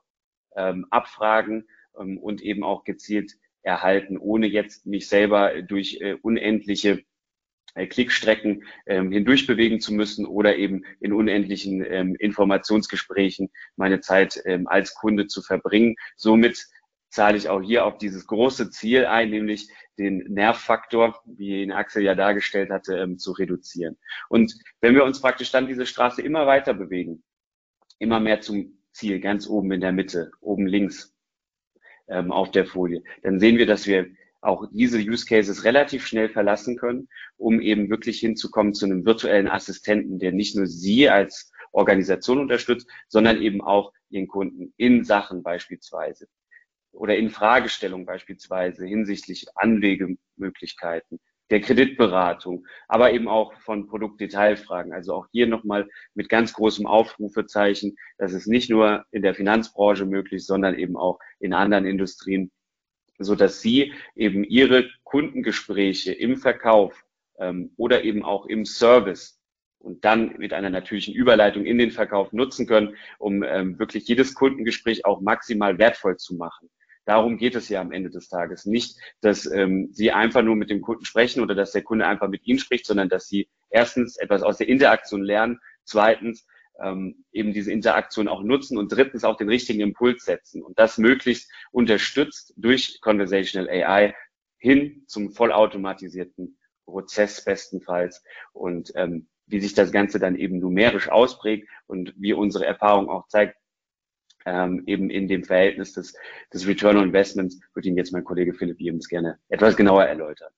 [0.55, 1.67] ähm, abfragen
[1.99, 7.03] ähm, und eben auch gezielt erhalten, ohne jetzt mich selber durch äh, unendliche
[7.75, 14.41] äh, Klickstrecken ähm, hindurch bewegen zu müssen oder eben in unendlichen ähm, Informationsgesprächen meine Zeit
[14.45, 15.95] ähm, als Kunde zu verbringen.
[16.15, 16.67] Somit
[17.09, 22.03] zahle ich auch hier auf dieses große Ziel ein, nämlich den Nervfaktor, wie ihn Axel
[22.03, 23.97] ja dargestellt hatte, ähm, zu reduzieren.
[24.29, 27.23] Und wenn wir uns praktisch dann diese Straße immer weiter bewegen,
[27.97, 31.13] immer mehr zum Ziel, ganz oben in der Mitte, oben links
[32.07, 34.07] ähm, auf der Folie, dann sehen wir, dass wir
[34.41, 39.49] auch diese Use Cases relativ schnell verlassen können, um eben wirklich hinzukommen zu einem virtuellen
[39.49, 45.43] Assistenten, der nicht nur Sie als Organisation unterstützt, sondern eben auch Ihren Kunden in Sachen
[45.43, 46.27] beispielsweise
[46.99, 51.19] oder in Fragestellung beispielsweise hinsichtlich Anlegemöglichkeiten,
[51.49, 54.93] der Kreditberatung, aber eben auch von Produktdetailfragen.
[54.93, 60.05] Also auch hier nochmal mit ganz großem Aufrufezeichen, dass es nicht nur in der Finanzbranche
[60.05, 62.51] möglich, sondern eben auch in anderen Industrien
[63.19, 67.05] so dass Sie eben Ihre Kundengespräche im Verkauf
[67.37, 69.39] ähm, oder eben auch im Service
[69.77, 74.33] und dann mit einer natürlichen Überleitung in den Verkauf nutzen können, um ähm, wirklich jedes
[74.33, 76.69] Kundengespräch auch maximal wertvoll zu machen.
[77.09, 78.67] Darum geht es ja am Ende des Tages.
[78.67, 82.27] Nicht, dass ähm, Sie einfach nur mit dem Kunden sprechen oder dass der Kunde einfach
[82.27, 86.45] mit Ihnen spricht, sondern dass Sie erstens etwas aus der Interaktion lernen, zweitens
[86.79, 90.99] ähm, eben diese Interaktion auch nutzen und drittens auch den richtigen Impuls setzen und das
[90.99, 94.13] möglichst unterstützt durch Conversational AI
[94.59, 101.67] hin zum vollautomatisierten Prozess bestenfalls und ähm, wie sich das Ganze dann eben numerisch ausprägt
[101.87, 103.55] und wie unsere Erfahrung auch zeigt,
[104.49, 106.15] ähm, eben in dem Verhältnis des,
[106.53, 110.51] des Return on Investments, wird Ihnen jetzt mein Kollege Philipp Jebens gerne etwas genauer erläutern.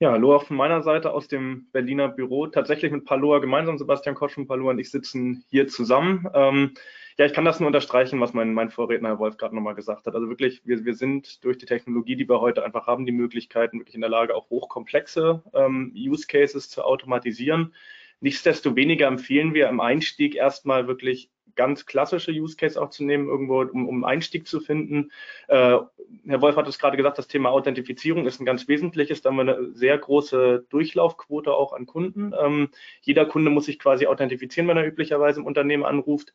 [0.00, 2.46] Ja, hallo auch von meiner Seite aus dem Berliner Büro.
[2.46, 6.28] Tatsächlich mit Paloa gemeinsam, Sebastian Kosch von Paloa und ich sitzen hier zusammen.
[6.34, 6.74] Ähm,
[7.18, 10.06] ja, ich kann das nur unterstreichen, was mein, mein Vorredner Herr Wolf gerade nochmal gesagt
[10.06, 10.14] hat.
[10.14, 13.80] Also wirklich, wir, wir sind durch die Technologie, die wir heute einfach haben, die Möglichkeiten,
[13.80, 17.74] wirklich in der Lage, auch hochkomplexe ähm, Use Cases zu automatisieren.
[18.20, 21.28] Nichtsdestoweniger empfehlen wir im Einstieg erstmal wirklich
[21.58, 25.10] ganz klassische Use Case auch zu nehmen, irgendwo, um, um Einstieg zu finden.
[25.48, 25.78] Äh,
[26.26, 29.20] Herr Wolf hat es gerade gesagt, das Thema Authentifizierung ist ein ganz wesentliches.
[29.20, 32.32] Da haben wir eine sehr große Durchlaufquote auch an Kunden.
[32.40, 32.70] Ähm,
[33.02, 36.32] jeder Kunde muss sich quasi authentifizieren, wenn er üblicherweise im Unternehmen anruft.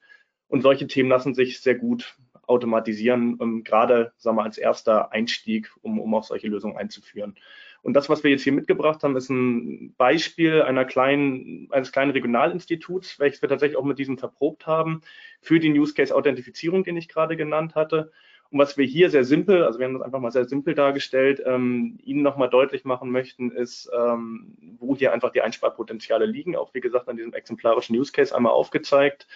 [0.50, 5.72] Und solche Themen lassen sich sehr gut automatisieren, ähm, gerade sagen wir, als erster Einstieg,
[5.82, 7.36] um, um auch solche Lösungen einzuführen.
[7.84, 12.12] Und das, was wir jetzt hier mitgebracht haben, ist ein Beispiel einer kleinen, eines kleinen
[12.12, 15.02] Regionalinstituts, welches wir tatsächlich auch mit diesem verprobt haben,
[15.42, 18.12] für die Use Case Authentifizierung, den ich gerade genannt hatte.
[18.52, 21.42] Und was wir hier sehr simpel, also wir haben das einfach mal sehr simpel dargestellt,
[21.46, 26.56] ähm, Ihnen nochmal deutlich machen möchten, ist, ähm, wo hier einfach die Einsparpotenziale liegen.
[26.56, 29.28] Auch wie gesagt an diesem exemplarischen Use Case einmal aufgezeigt.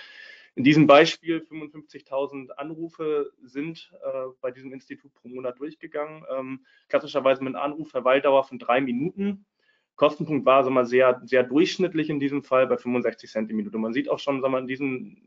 [0.57, 6.23] In diesem Beispiel 55.000 Anrufe sind äh, bei diesem Institut pro Monat durchgegangen.
[6.35, 9.45] Ähm, klassischerweise mit einer Anrufverweildauer von drei Minuten.
[9.97, 13.77] Kostenpunkt war sagen wir, sehr, sehr durchschnittlich in diesem Fall bei 65 Cent die Minute.
[13.77, 15.21] Man sieht auch schon sagen wir, in diesen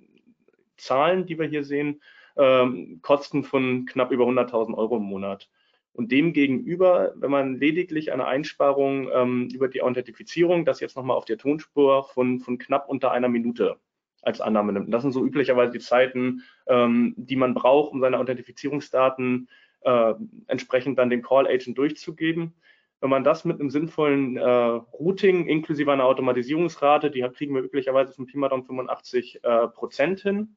[0.76, 2.02] Zahlen, die wir hier sehen,
[2.36, 5.48] ähm, Kosten von knapp über 100.000 Euro im Monat.
[5.92, 11.24] Und demgegenüber, wenn man lediglich eine Einsparung ähm, über die Authentifizierung, das jetzt nochmal auf
[11.24, 13.78] der Tonspur von, von knapp unter einer Minute
[14.22, 14.86] als Annahme nimmt.
[14.86, 19.48] Und das sind so üblicherweise die Zeiten, ähm, die man braucht, um seine Authentifizierungsdaten
[19.82, 20.14] äh,
[20.46, 22.54] entsprechend dann dem Call Agent durchzugeben.
[23.00, 28.12] Wenn man das mit einem sinnvollen äh, Routing inklusive einer Automatisierungsrate, die kriegen wir üblicherweise
[28.12, 30.56] von Pi mal Daumen 85 äh, Prozent hin,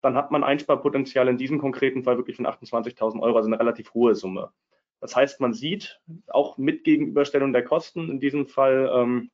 [0.00, 3.92] dann hat man Einsparpotenzial in diesem konkreten Fall wirklich von 28.000 Euro, also eine relativ
[3.94, 4.52] hohe Summe.
[5.00, 9.30] Das heißt, man sieht auch mit Gegenüberstellung der Kosten, in diesem Fall ähm,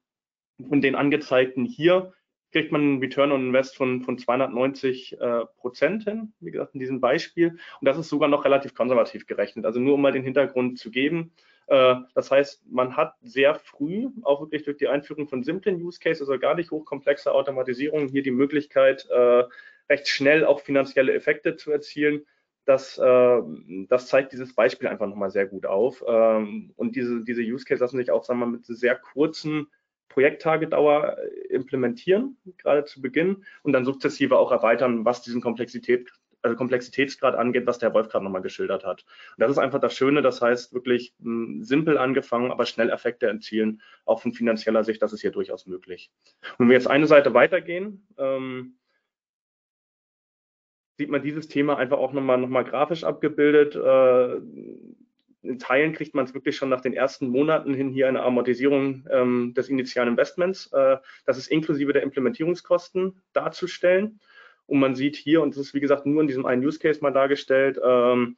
[0.66, 2.12] von den angezeigten hier,
[2.52, 6.80] kriegt man einen Return on Invest von, von 290 äh, Prozent hin, wie gesagt, in
[6.80, 7.48] diesem Beispiel.
[7.80, 9.64] Und das ist sogar noch relativ konservativ gerechnet.
[9.66, 11.32] Also nur um mal den Hintergrund zu geben.
[11.68, 16.00] Äh, das heißt, man hat sehr früh, auch wirklich durch die Einführung von simplen Use
[16.00, 19.44] Cases, also gar nicht hochkomplexe Automatisierung, hier die Möglichkeit, äh,
[19.88, 22.26] recht schnell auch finanzielle Effekte zu erzielen.
[22.64, 23.42] Das, äh,
[23.88, 26.04] das zeigt dieses Beispiel einfach nochmal sehr gut auf.
[26.06, 29.68] Ähm, und diese, diese Use Cases lassen sich auch, sagen wir mal, mit sehr kurzen
[30.10, 36.10] Projekttagedauer äh, implementieren, gerade zu Beginn, und dann sukzessive auch erweitern, was diesen Komplexität,
[36.42, 39.04] also Komplexitätsgrad angeht, was der Wolf gerade nochmal geschildert hat.
[39.36, 42.90] Und das ist einfach das Schöne, das heißt wirklich mh, hm, simpel angefangen, aber schnell
[42.90, 46.10] Effekte erzielen, auch von finanzieller Sicht, das ist hier durchaus möglich.
[46.58, 48.76] Und wenn wir jetzt eine Seite weitergehen, ähm,
[50.98, 53.74] sieht man dieses Thema einfach auch nochmal noch mal grafisch abgebildet.
[53.74, 54.40] Äh,
[55.42, 59.06] in Teilen kriegt man es wirklich schon nach den ersten Monaten hin hier eine Amortisierung
[59.10, 60.72] ähm, des initialen Investments.
[60.72, 64.20] Äh, das ist inklusive der Implementierungskosten darzustellen.
[64.66, 67.00] Und man sieht hier, und das ist wie gesagt nur in diesem einen Use Case
[67.00, 68.36] mal dargestellt, ähm,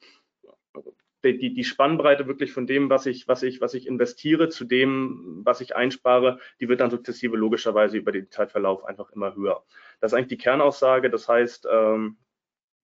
[1.25, 5.43] die, die Spannbreite wirklich von dem, was ich, was ich, was ich investiere, zu dem,
[5.45, 9.63] was ich einspare, die wird dann sukzessive logischerweise über den Zeitverlauf einfach immer höher.
[10.01, 11.11] Das ist eigentlich die Kernaussage.
[11.11, 12.17] Das heißt, ähm,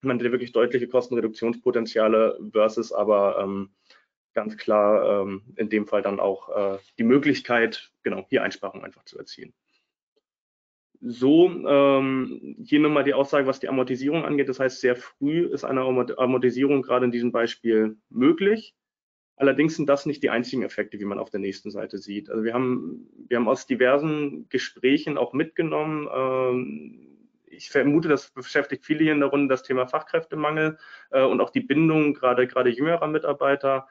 [0.02, 3.70] man hat wirklich deutliche Kostenreduktionspotenziale versus aber ähm,
[4.34, 9.04] ganz klar ähm, in dem Fall dann auch äh, die Möglichkeit, genau, hier Einsparungen einfach
[9.04, 9.52] zu erzielen.
[11.00, 14.48] So, ähm, hier nochmal die Aussage, was die Amortisierung angeht.
[14.48, 18.74] Das heißt, sehr früh ist eine Amortisierung gerade in diesem Beispiel möglich.
[19.36, 22.28] Allerdings sind das nicht die einzigen Effekte, wie man auf der nächsten Seite sieht.
[22.28, 27.08] Also wir haben, wir haben aus diversen Gesprächen auch mitgenommen, ähm,
[27.50, 30.78] ich vermute, das beschäftigt viele hier in der Runde, das Thema Fachkräftemangel
[31.10, 33.88] äh, und auch die Bindung gerade, gerade jüngerer Mitarbeiter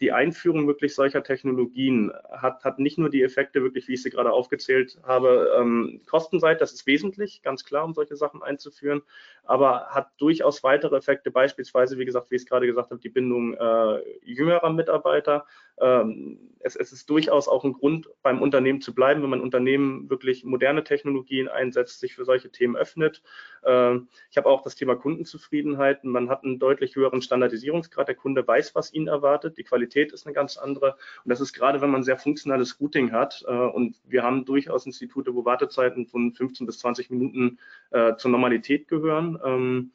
[0.00, 4.10] die Einführung wirklich solcher Technologien hat, hat nicht nur die Effekte, wirklich, wie ich sie
[4.10, 9.02] gerade aufgezählt habe, ähm, Kostenseite, das ist wesentlich, ganz klar, um solche Sachen einzuführen,
[9.44, 13.08] aber hat durchaus weitere Effekte, beispielsweise, wie gesagt, wie ich es gerade gesagt habe, die
[13.08, 15.46] Bindung äh, jüngerer Mitarbeiter.
[15.80, 20.08] Ähm, es, es, ist durchaus auch ein Grund, beim Unternehmen zu bleiben, wenn man Unternehmen
[20.10, 23.22] wirklich moderne Technologien einsetzt, sich für solche Themen öffnet.
[23.64, 26.04] Ähm, ich habe auch das Thema Kundenzufriedenheit.
[26.04, 28.06] Man hat einen deutlich höheren Standardisierungsgrad.
[28.06, 29.51] Der Kunde weiß, was ihn erwartet.
[29.56, 30.96] Die Qualität ist eine ganz andere.
[31.24, 33.44] Und das ist gerade, wenn man sehr funktionales Routing hat.
[33.46, 37.58] Äh, und wir haben durchaus Institute, wo Wartezeiten von 15 bis 20 Minuten
[37.90, 39.38] äh, zur Normalität gehören.
[39.44, 39.92] Ähm,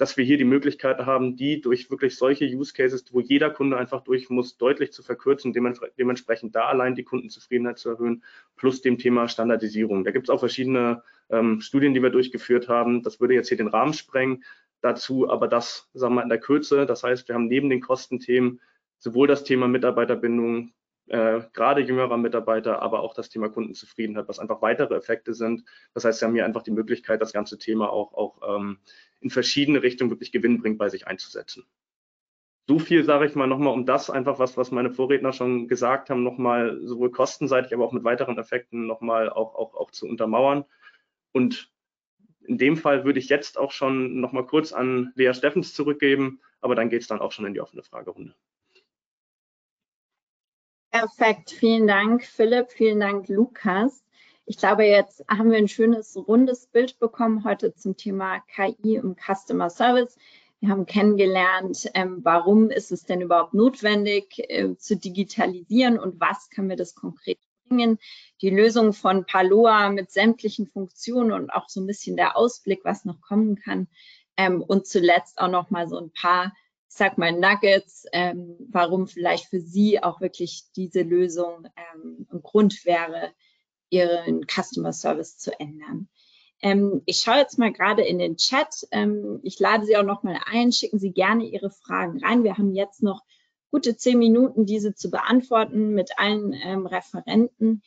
[0.00, 3.76] dass wir hier die Möglichkeit haben, die durch wirklich solche Use Cases, wo jeder Kunde
[3.76, 8.24] einfach durch muss, deutlich zu verkürzen, dementsprechend da allein die Kundenzufriedenheit zu erhöhen,
[8.56, 10.04] plus dem Thema Standardisierung.
[10.04, 13.02] Da gibt es auch verschiedene ähm, Studien, die wir durchgeführt haben.
[13.02, 14.42] Das würde jetzt hier den Rahmen sprengen.
[14.80, 16.86] Dazu aber das, sagen wir mal, in der Kürze.
[16.86, 18.60] Das heißt, wir haben neben den Kostenthemen
[19.00, 20.72] sowohl das Thema Mitarbeiterbindung,
[21.08, 25.64] äh, gerade jüngerer Mitarbeiter, aber auch das Thema Kundenzufriedenheit, was einfach weitere Effekte sind.
[25.92, 28.78] Das heißt, Sie haben hier einfach die Möglichkeit, das ganze Thema auch, auch ähm,
[29.18, 31.66] in verschiedene Richtungen wirklich gewinnbringend bei sich einzusetzen.
[32.68, 36.08] So viel sage ich mal nochmal um das einfach, was, was meine Vorredner schon gesagt
[36.08, 40.64] haben, nochmal sowohl kostenseitig, aber auch mit weiteren Effekten nochmal auch, auch, auch zu untermauern.
[41.32, 41.72] Und
[42.42, 46.76] in dem Fall würde ich jetzt auch schon nochmal kurz an Lea Steffens zurückgeben, aber
[46.76, 48.36] dann geht es dann auch schon in die offene Fragerunde.
[50.90, 54.02] Perfekt, vielen Dank, Philipp, vielen Dank, Lukas.
[54.44, 59.14] Ich glaube, jetzt haben wir ein schönes rundes Bild bekommen heute zum Thema KI im
[59.14, 60.18] Customer Service.
[60.58, 66.50] Wir haben kennengelernt, ähm, warum ist es denn überhaupt notwendig äh, zu digitalisieren und was
[66.50, 67.38] kann mir das konkret
[67.68, 67.98] bringen.
[68.42, 73.04] Die Lösung von Paloa mit sämtlichen Funktionen und auch so ein bisschen der Ausblick, was
[73.04, 73.86] noch kommen kann.
[74.36, 76.52] Ähm, und zuletzt auch noch mal so ein paar
[76.90, 82.42] ich sag mal, Nuggets, ähm, warum vielleicht für Sie auch wirklich diese Lösung ähm, ein
[82.42, 83.30] Grund wäre,
[83.90, 86.08] Ihren Customer Service zu ändern.
[86.60, 88.88] Ähm, ich schaue jetzt mal gerade in den Chat.
[88.90, 90.72] Ähm, ich lade Sie auch noch mal ein.
[90.72, 92.42] Schicken Sie gerne Ihre Fragen rein.
[92.42, 93.22] Wir haben jetzt noch
[93.70, 97.82] gute zehn Minuten, diese zu beantworten mit allen ähm, Referenten.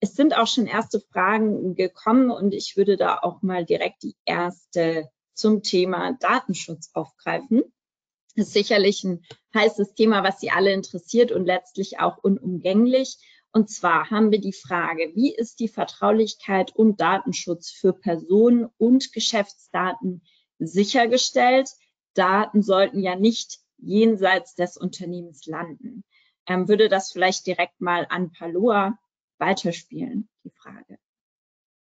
[0.00, 4.16] Es sind auch schon erste Fragen gekommen und ich würde da auch mal direkt die
[4.24, 7.62] erste zum Thema Datenschutz aufgreifen
[8.38, 9.22] ist sicherlich ein
[9.54, 13.18] heißes Thema, was Sie alle interessiert und letztlich auch unumgänglich.
[13.52, 19.12] Und zwar haben wir die Frage, wie ist die Vertraulichkeit und Datenschutz für Personen und
[19.12, 20.22] Geschäftsdaten
[20.58, 21.70] sichergestellt?
[22.14, 26.04] Daten sollten ja nicht jenseits des Unternehmens landen.
[26.46, 28.98] Ähm, würde das vielleicht direkt mal an Paloa
[29.38, 30.98] weiterspielen, die Frage?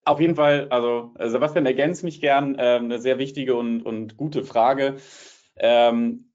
[0.05, 4.17] Auf jeden Fall, also äh, Sebastian ergänzt mich gern, äh, eine sehr wichtige und, und
[4.17, 4.97] gute Frage.
[5.57, 6.26] Ähm,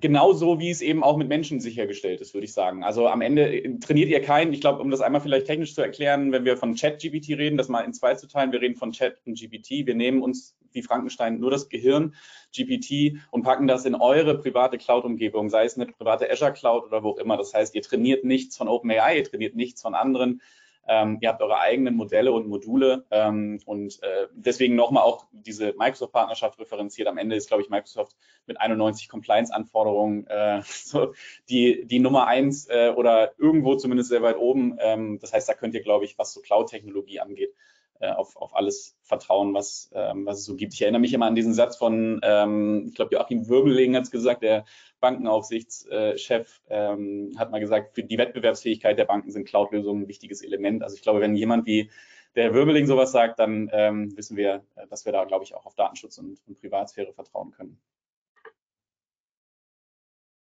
[0.00, 2.84] genauso wie es eben auch mit Menschen sichergestellt ist, würde ich sagen.
[2.84, 5.80] Also am Ende äh, trainiert ihr keinen, ich glaube, um das einmal vielleicht technisch zu
[5.80, 8.92] erklären, wenn wir von Chat-GPT reden, das mal in zwei zu teilen, wir reden von
[8.92, 12.14] Chat und GPT, wir nehmen uns wie Frankenstein nur das Gehirn,
[12.54, 17.02] GPT, und packen das in eure private Cloud-Umgebung, sei es eine private Azure Cloud oder
[17.02, 17.38] wo auch immer.
[17.38, 20.42] Das heißt, ihr trainiert nichts von OpenAI, ihr trainiert nichts von anderen
[20.88, 25.74] ähm, ihr habt eure eigenen Modelle und Module ähm, und äh, deswegen nochmal auch diese
[25.76, 27.08] Microsoft-Partnerschaft referenziert.
[27.08, 28.16] Am Ende ist, glaube ich, Microsoft
[28.46, 31.14] mit 91 Compliance-Anforderungen äh, so
[31.48, 34.76] die, die Nummer eins äh, oder irgendwo zumindest sehr weit oben.
[34.80, 37.54] Ähm, das heißt, da könnt ihr, glaube ich, was so Cloud-Technologie angeht,
[38.00, 40.74] äh, auf, auf alles vertrauen, was, ähm, was es so gibt.
[40.74, 44.10] Ich erinnere mich immer an diesen Satz von, ähm, ich glaube, Joachim Wirbelling hat es
[44.10, 44.64] gesagt, der
[45.00, 50.82] Bankenaufsichtschef ähm, hat mal gesagt, für die Wettbewerbsfähigkeit der Banken sind Cloud-Lösungen ein wichtiges Element.
[50.82, 51.90] Also ich glaube, wenn jemand wie
[52.34, 55.66] der Wirbelling sowas sagt, dann ähm, wissen wir, äh, dass wir da, glaube ich, auch
[55.66, 57.80] auf Datenschutz und, und Privatsphäre vertrauen können.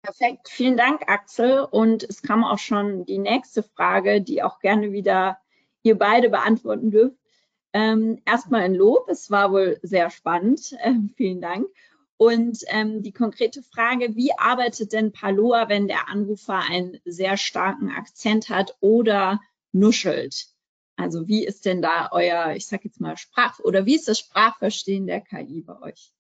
[0.03, 1.61] Perfekt, vielen Dank, Axel.
[1.71, 5.39] Und es kam auch schon die nächste Frage, die auch gerne wieder
[5.83, 7.17] ihr beide beantworten dürft.
[7.73, 10.77] Ähm, erstmal ein Lob, es war wohl sehr spannend.
[10.83, 11.67] Ähm, vielen Dank.
[12.17, 17.89] Und ähm, die konkrete Frage, wie arbeitet denn Paloa, wenn der Anrufer einen sehr starken
[17.91, 19.41] Akzent hat oder
[19.73, 20.49] nuschelt?
[20.97, 24.19] Also wie ist denn da euer, ich sage jetzt mal Sprach oder wie ist das
[24.19, 26.13] Sprachverstehen der KI bei euch?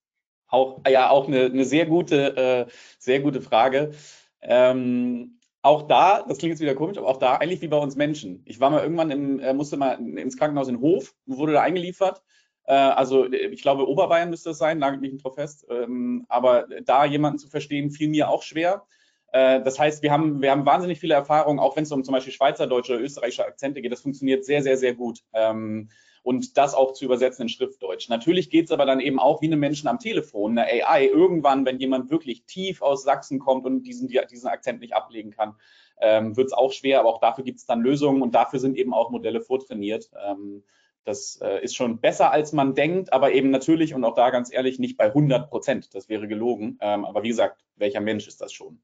[0.49, 3.93] Auch ja auch eine, eine sehr gute äh, sehr gute Frage.
[4.41, 7.97] Ähm, auch da, das klingt jetzt wieder komisch, aber auch da eigentlich wie bei uns
[7.97, 8.43] Menschen.
[8.47, 12.23] Ich war mal irgendwann im, äh, musste mal ins Krankenhaus in Hof, wurde da eingeliefert
[12.71, 15.67] äh, also äh, ich glaube, Oberbayern müsste es sein, nagelt mich nicht drauf fest.
[15.69, 18.87] Ähm, aber da jemanden zu verstehen, fiel mir auch schwer.
[19.33, 22.12] Äh, das heißt, wir haben, wir haben wahnsinnig viele Erfahrungen, auch wenn es um zum
[22.12, 23.93] Beispiel Schweizerdeutsche oder österreichische Akzente geht.
[23.93, 25.20] Das funktioniert sehr, sehr, sehr gut.
[25.33, 25.89] Ähm,
[26.22, 28.09] und das auch zu übersetzen in Schriftdeutsch.
[28.09, 31.07] Natürlich geht es aber dann eben auch wie eine Menschen am Telefon, eine AI.
[31.07, 35.55] Irgendwann, wenn jemand wirklich tief aus Sachsen kommt und diesen, diesen Akzent nicht ablegen kann,
[36.01, 37.01] ähm, wird es auch schwer.
[37.01, 40.11] Aber auch dafür gibt es dann Lösungen und dafür sind eben auch Modelle vortrainiert.
[40.22, 40.62] Ähm,
[41.05, 44.53] das äh, ist schon besser, als man denkt, aber eben natürlich und auch da ganz
[44.53, 45.95] ehrlich nicht bei 100 Prozent.
[45.95, 46.76] Das wäre gelogen.
[46.81, 48.83] Aber wie gesagt, welcher Mensch ist das schon?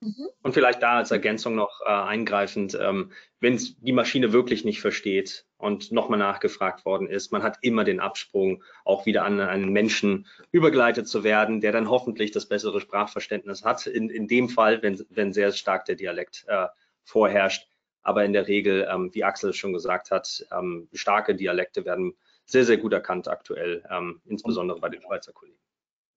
[0.00, 0.28] Mhm.
[0.42, 5.46] Und vielleicht da als Ergänzung noch äh, eingreifend, ähm, wenn die Maschine wirklich nicht versteht
[5.56, 10.26] und nochmal nachgefragt worden ist, man hat immer den Absprung, auch wieder an einen Menschen
[10.52, 13.86] übergeleitet zu werden, der dann hoffentlich das bessere Sprachverständnis hat.
[13.86, 16.66] In, in dem Fall, wenn, wenn sehr stark der Dialekt äh,
[17.04, 17.68] vorherrscht,
[18.02, 22.64] aber in der Regel, ähm, wie Axel schon gesagt hat, ähm, starke Dialekte werden sehr,
[22.64, 25.58] sehr gut erkannt aktuell, ähm, insbesondere bei den Schweizer Kollegen.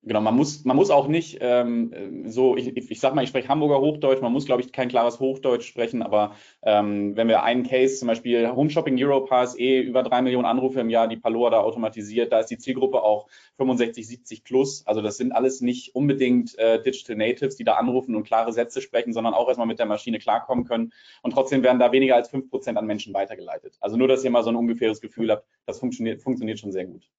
[0.03, 3.49] Genau, man muss, man muss auch nicht ähm, so, ich, ich sag mal, ich spreche
[3.49, 7.63] Hamburger Hochdeutsch, man muss, glaube ich, kein klares Hochdeutsch sprechen, aber ähm, wenn wir einen
[7.63, 11.49] Case, zum Beispiel Home Shopping Europe, HSE, über drei Millionen Anrufe im Jahr, die Paloa
[11.49, 13.27] da automatisiert, da ist die Zielgruppe auch
[13.57, 14.87] 65, 70 plus.
[14.87, 18.81] Also das sind alles nicht unbedingt äh, Digital Natives, die da anrufen und klare Sätze
[18.81, 20.93] sprechen, sondern auch erstmal mit der Maschine klarkommen können.
[21.23, 23.75] Und trotzdem werden da weniger als fünf Prozent an Menschen weitergeleitet.
[23.81, 26.85] Also nur, dass ihr mal so ein ungefähres Gefühl habt, das funktioniert, funktioniert schon sehr
[26.85, 27.09] gut.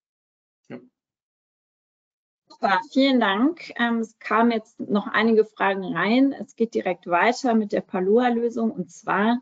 [0.70, 0.78] Ja.
[2.62, 3.72] Super, vielen Dank.
[3.76, 6.34] Ähm, es kamen jetzt noch einige Fragen rein.
[6.34, 9.40] Es geht direkt weiter mit der Paloa-Lösung und zwar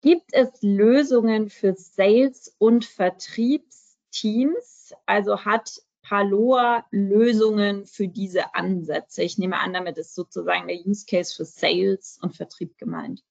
[0.00, 4.94] gibt es Lösungen für Sales- und Vertriebsteams?
[5.04, 9.22] Also hat Paloa Lösungen für diese Ansätze?
[9.22, 13.22] Ich nehme an, damit ist sozusagen der Use Case für Sales und Vertrieb gemeint.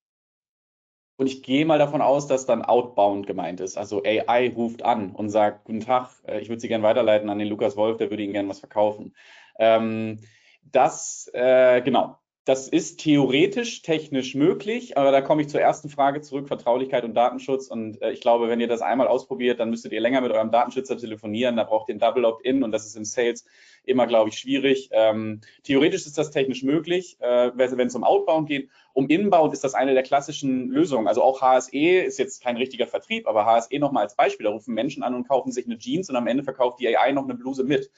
[1.15, 3.77] Und ich gehe mal davon aus, dass dann outbound gemeint ist.
[3.77, 7.39] Also AI ruft an und sagt, guten Tag, äh, ich würde Sie gerne weiterleiten an
[7.39, 9.15] den Lukas Wolf, der würde Ihnen gerne was verkaufen.
[9.59, 10.19] Ähm,
[10.63, 16.19] das, äh, genau, das ist theoretisch technisch möglich, aber da komme ich zur ersten Frage
[16.19, 17.67] zurück, Vertraulichkeit und Datenschutz.
[17.67, 20.51] Und äh, ich glaube, wenn ihr das einmal ausprobiert, dann müsstet ihr länger mit eurem
[20.51, 21.55] Datenschützer telefonieren.
[21.55, 23.45] Da braucht ihr ein Double Opt-in und das ist im Sales
[23.85, 24.89] immer, glaube ich, schwierig.
[24.91, 28.69] Ähm, theoretisch ist das technisch möglich, äh, wenn es um Outbound geht.
[28.91, 31.07] Um Inbound ist das eine der klassischen Lösungen.
[31.07, 34.45] Also auch HSE ist jetzt kein richtiger Vertrieb, aber HSE nochmal als Beispiel.
[34.45, 37.13] Da rufen Menschen an und kaufen sich eine Jeans und am Ende verkauft die AI
[37.13, 37.89] noch eine Bluse mit.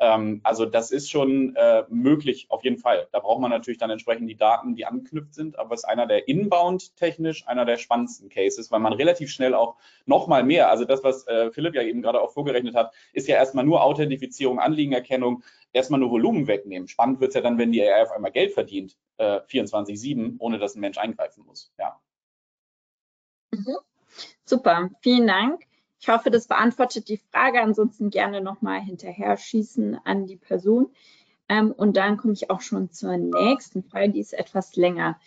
[0.00, 3.06] Ähm, also das ist schon äh, möglich, auf jeden Fall.
[3.12, 6.06] Da braucht man natürlich dann entsprechend die Daten, die angeknüpft sind, aber es ist einer
[6.06, 9.76] der inbound technisch einer der spannendsten Cases, weil man relativ schnell auch
[10.06, 13.36] nochmal mehr, also das, was äh, Philipp ja eben gerade auch vorgerechnet hat, ist ja
[13.36, 15.44] erstmal nur Authentifizierung, Anliegenerkennung,
[15.74, 16.88] erstmal nur Volumen wegnehmen.
[16.88, 20.58] Spannend wird es ja dann, wenn die AI auf einmal Geld verdient, äh, 24-7, ohne
[20.58, 21.72] dass ein Mensch eingreifen muss.
[21.78, 22.00] Ja.
[23.52, 23.76] Mhm.
[24.46, 25.69] Super, vielen Dank.
[26.00, 27.60] Ich hoffe, das beantwortet die Frage.
[27.60, 30.90] Ansonsten gerne nochmal hinterher schießen an die Person.
[31.48, 35.20] Ähm, und dann komme ich auch schon zur nächsten Frage, die ist etwas länger.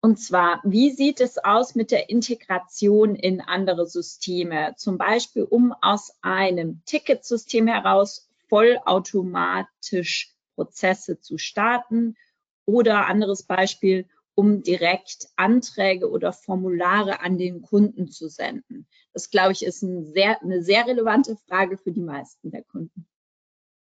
[0.00, 4.74] Und zwar, wie sieht es aus mit der Integration in andere Systeme?
[4.76, 12.16] Zum Beispiel, um aus einem Ticketsystem heraus vollautomatisch Prozesse zu starten
[12.64, 14.08] oder anderes Beispiel,
[14.38, 18.86] um direkt Anträge oder Formulare an den Kunden zu senden.
[19.12, 23.08] Das, glaube ich, ist ein sehr, eine sehr relevante Frage für die meisten der Kunden.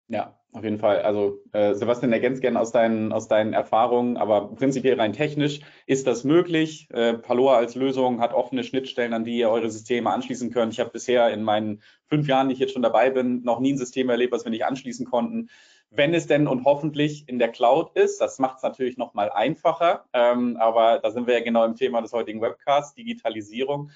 [0.09, 1.03] Ja, auf jeden Fall.
[1.03, 6.07] Also äh, Sebastian, ergänzt gerne aus deinen, aus deinen Erfahrungen, aber prinzipiell rein technisch ist
[6.07, 6.87] das möglich.
[6.91, 10.73] Äh, Paloa als Lösung hat offene Schnittstellen, an die ihr eure Systeme anschließen könnt.
[10.73, 13.73] Ich habe bisher in meinen fünf Jahren, die ich jetzt schon dabei bin, noch nie
[13.73, 15.49] ein System erlebt, was wir nicht anschließen konnten.
[15.91, 19.29] Wenn es denn und hoffentlich in der Cloud ist, das macht es natürlich noch mal
[19.31, 23.91] einfacher, ähm, aber da sind wir ja genau im Thema des heutigen Webcasts, Digitalisierung.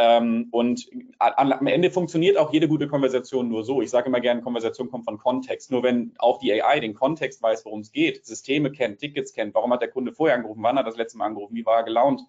[0.00, 0.88] Ähm, und
[1.18, 3.82] am Ende funktioniert auch jede gute Konversation nur so.
[3.82, 5.72] Ich sage immer gerne, Konversation kommt von Kontext.
[5.72, 9.56] Nur wenn auch die AI den Kontext weiß, worum es geht, Systeme kennt, Tickets kennt,
[9.56, 11.78] warum hat der Kunde vorher angerufen, wann hat er das letzte Mal angerufen, wie war
[11.78, 12.22] er gelaunt,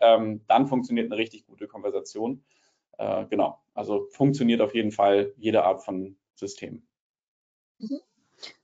[0.00, 2.42] ähm, dann funktioniert eine richtig gute Konversation.
[2.98, 6.82] Äh, genau, also funktioniert auf jeden Fall jede Art von System.
[7.78, 8.00] Mhm.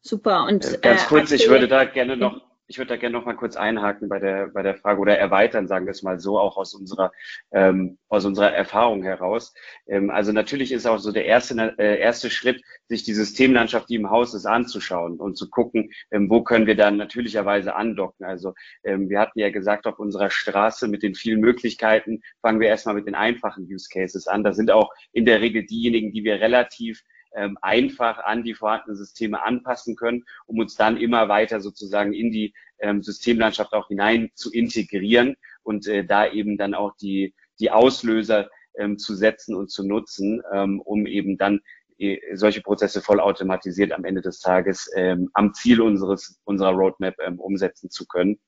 [0.01, 0.47] Super.
[0.47, 3.35] Und äh, ganz kurz, ich würde da gerne noch ich würde da gerne noch mal
[3.35, 6.59] kurz einhaken bei der, bei der Frage oder erweitern, sagen wir es mal so, auch
[6.59, 7.13] aus unserer,
[7.51, 9.55] ähm, aus unserer Erfahrung heraus.
[9.87, 13.95] Ähm, also natürlich ist auch so der erste, äh, erste Schritt, sich die Systemlandschaft, die
[13.95, 18.27] im Haus ist, anzuschauen und zu gucken, ähm, wo können wir dann natürlicherweise andocken.
[18.27, 18.55] Also
[18.85, 22.95] ähm, wir hatten ja gesagt, auf unserer Straße mit den vielen Möglichkeiten fangen wir erstmal
[22.95, 24.45] mit den einfachen Use Cases an.
[24.45, 27.03] Da sind auch in der Regel diejenigen, die wir relativ
[27.39, 32.31] ähm, einfach an die vorhandenen Systeme anpassen können, um uns dann immer weiter sozusagen in
[32.31, 37.71] die ähm, Systemlandschaft auch hinein zu integrieren und äh, da eben dann auch die, die
[37.71, 41.61] Auslöser ähm, zu setzen und zu nutzen, ähm, um eben dann
[41.99, 47.39] äh, solche Prozesse vollautomatisiert am Ende des Tages ähm, am Ziel unseres, unserer Roadmap ähm,
[47.41, 48.39] umsetzen zu können.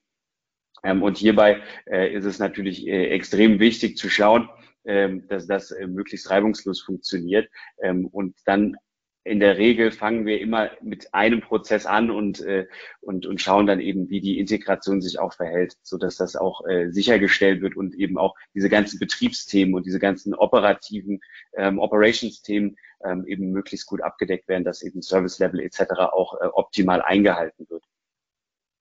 [0.82, 4.48] Ähm, und hierbei äh, ist es natürlich äh, extrem wichtig zu schauen,
[4.84, 7.48] ähm, dass das äh, möglichst reibungslos funktioniert.
[7.82, 8.76] Ähm, und dann
[9.22, 12.66] in der Regel fangen wir immer mit einem Prozess an und, äh,
[13.00, 16.66] und, und schauen dann eben, wie die Integration sich auch verhält, so dass das auch
[16.66, 21.20] äh, sichergestellt wird und eben auch diese ganzen Betriebsthemen und diese ganzen operativen
[21.54, 25.82] ähm, Operations-Themen ähm, eben möglichst gut abgedeckt werden, dass eben Service Level etc.
[26.12, 27.84] auch äh, optimal eingehalten wird.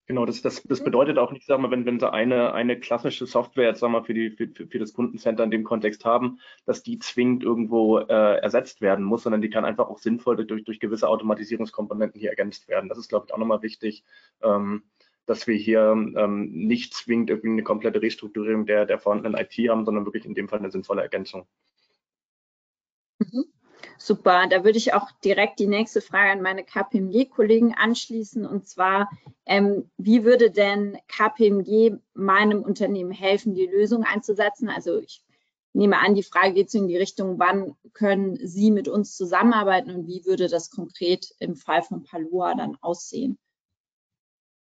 [0.09, 3.27] Genau, das, das, das bedeutet auch nicht, sag mal, wenn, wenn Sie eine, eine klassische
[3.27, 6.81] Software jetzt, sag mal, für, die, für, für das Kundencenter in dem Kontext haben, dass
[6.81, 10.79] die zwingend irgendwo äh, ersetzt werden muss, sondern die kann einfach auch sinnvoll durch, durch
[10.79, 12.89] gewisse Automatisierungskomponenten hier ergänzt werden.
[12.89, 14.03] Das ist, glaube ich, auch nochmal wichtig,
[14.41, 14.81] ähm,
[15.27, 19.85] dass wir hier ähm, nicht zwingend irgendwie eine komplette Restrukturierung der, der vorhandenen IT haben,
[19.85, 21.45] sondern wirklich in dem Fall eine sinnvolle Ergänzung.
[24.01, 28.45] Super, da würde ich auch direkt die nächste Frage an meine KPMG-Kollegen anschließen.
[28.45, 29.09] Und zwar,
[29.45, 34.69] ähm, wie würde denn KPMG meinem Unternehmen helfen, die Lösung einzusetzen?
[34.69, 35.21] Also ich
[35.73, 39.91] nehme an, die Frage geht so in die Richtung, wann können Sie mit uns zusammenarbeiten
[39.91, 43.37] und wie würde das konkret im Fall von Palua dann aussehen?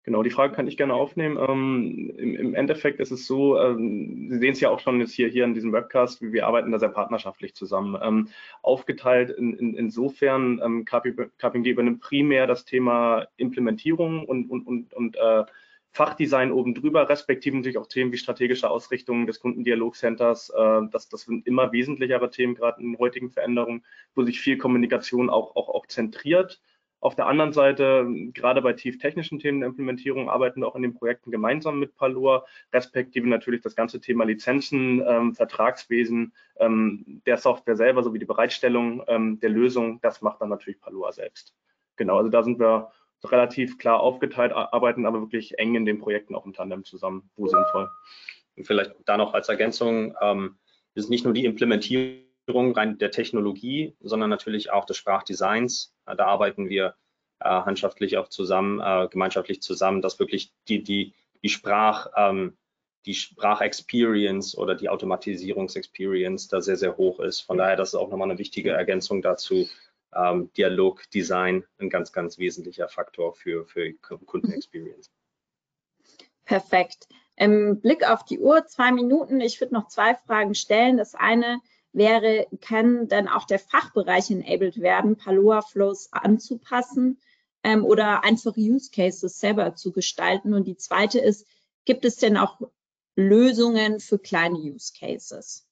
[0.08, 1.36] Genau, die Frage kann ich gerne aufnehmen.
[1.36, 5.12] Ähm, im, im, Endeffekt ist es so, ähm, Sie sehen es ja auch schon jetzt
[5.12, 7.94] hier, hier in diesem Webcast, wir arbeiten da sehr partnerschaftlich zusammen.
[8.02, 8.28] Ähm,
[8.62, 15.16] aufgeteilt in, in, insofern, ähm, KPMG übernimmt primär das Thema Implementierung und, und, und, und
[15.16, 15.44] äh,
[15.90, 20.48] Fachdesign oben drüber, respektive natürlich auch Themen wie strategische Ausrichtung des Kundendialogcenters.
[20.48, 23.84] Äh, das, das sind immer wesentlichere Themen, gerade in heutigen Veränderungen,
[24.14, 26.62] wo sich viel Kommunikation auch, auch, auch zentriert.
[27.00, 30.94] Auf der anderen Seite, gerade bei tieftechnischen Themen der Implementierung, arbeiten wir auch in den
[30.94, 37.76] Projekten gemeinsam mit Palor, respektive natürlich das ganze Thema Lizenzen, ähm, Vertragswesen ähm, der Software
[37.76, 40.00] selber sowie die Bereitstellung ähm, der Lösung.
[40.00, 41.54] Das macht dann natürlich Palor selbst.
[41.96, 42.90] Genau, also da sind wir
[43.24, 47.46] relativ klar aufgeteilt, arbeiten aber wirklich eng in den Projekten auch im Tandem zusammen, wo
[47.46, 47.88] sinnvoll.
[48.56, 50.56] Und vielleicht da noch als Ergänzung, ähm,
[50.94, 55.94] ist nicht nur die Implementierung rein der Technologie, sondern natürlich auch des Sprachdesigns.
[56.16, 56.94] Da arbeiten wir
[57.40, 62.56] äh, handschaftlich auch zusammen, äh, gemeinschaftlich zusammen, dass wirklich die, die, die Sprach, ähm,
[63.06, 67.40] die Sprachexperience oder die Automatisierungsexperience da sehr, sehr hoch ist.
[67.40, 69.68] Von daher, das ist auch nochmal eine wichtige Ergänzung dazu.
[70.14, 75.10] Ähm, Dialog, Design, ein ganz, ganz wesentlicher Faktor für, für Kundenexperience.
[76.44, 77.08] Perfekt.
[77.36, 79.40] Im Blick auf die Uhr, zwei Minuten.
[79.40, 80.96] Ich würde noch zwei Fragen stellen.
[80.96, 81.60] Das eine,
[81.92, 87.18] wäre, kann dann auch der Fachbereich enabled werden, Paloa Flows anzupassen
[87.62, 90.54] ähm, oder einfach Use Cases selber zu gestalten.
[90.54, 91.46] Und die zweite ist,
[91.84, 92.60] gibt es denn auch
[93.16, 95.66] Lösungen für kleine Use Cases?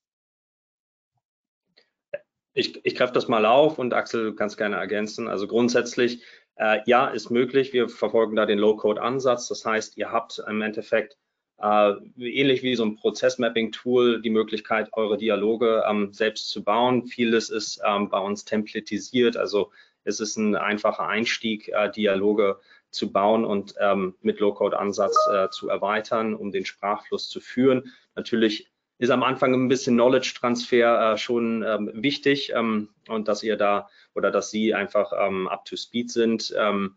[2.55, 5.29] Ich, ich greife das mal auf und Axel, du kannst gerne ergänzen.
[5.29, 6.25] Also grundsätzlich,
[6.57, 7.75] äh, ja, ist möglich.
[7.75, 9.49] Wir verfolgen da den Low-Code-Ansatz.
[9.49, 11.19] Das heißt, ihr habt im Endeffekt
[11.59, 17.07] äh, ähnlich wie so ein Prozess-Mapping-Tool die Möglichkeit, eure Dialoge ähm, selbst zu bauen.
[17.07, 19.73] Vieles ist ähm, bei uns templatisiert, also
[20.05, 25.69] es ist ein einfacher Einstieg, äh, Dialoge zu bauen und ähm, mit Low-Code-Ansatz äh, zu
[25.69, 27.93] erweitern, um den Sprachfluss zu führen.
[28.15, 33.57] Natürlich ist am Anfang ein bisschen Knowledge-Transfer äh, schon ähm, wichtig ähm, und dass ihr
[33.57, 36.55] da oder dass Sie einfach ähm, up to speed sind.
[36.57, 36.97] Ähm,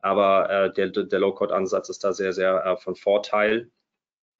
[0.00, 3.70] aber äh, der, der Low-Code-Ansatz ist da sehr, sehr äh, von Vorteil.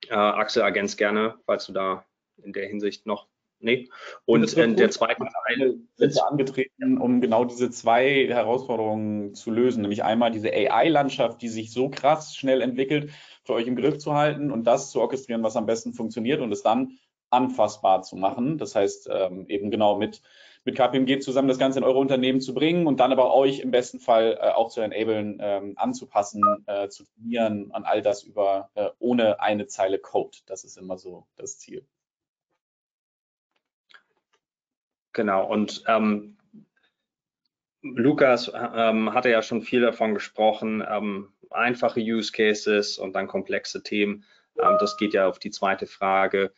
[0.08, 2.04] Äh, Axel, ergänzt gerne, falls du da
[2.42, 3.26] in der Hinsicht noch
[3.60, 3.88] Nee.
[4.24, 9.82] Und in der zweiten Teil sind wir angetreten, um genau diese zwei Herausforderungen zu lösen,
[9.82, 13.10] nämlich einmal diese AI-Landschaft, die sich so krass schnell entwickelt,
[13.44, 16.52] für euch im Griff zu halten und das zu orchestrieren, was am besten funktioniert und
[16.52, 16.98] es dann
[17.30, 18.58] anfassbar zu machen.
[18.58, 20.22] Das heißt, ähm, eben genau mit,
[20.68, 23.70] mit KPMG zusammen das Ganze in eure Unternehmen zu bringen und dann aber euch im
[23.70, 28.68] besten Fall äh, auch zu enablen, ähm, anzupassen, äh, zu trainieren an all das über
[28.74, 30.36] äh, ohne eine Zeile Code.
[30.44, 31.86] Das ist immer so das Ziel.
[35.14, 36.36] Genau, und ähm,
[37.80, 43.82] Lukas ähm, hatte ja schon viel davon gesprochen, ähm, einfache Use Cases und dann komplexe
[43.82, 44.26] Themen.
[44.60, 46.52] Ähm, das geht ja auf die zweite Frage.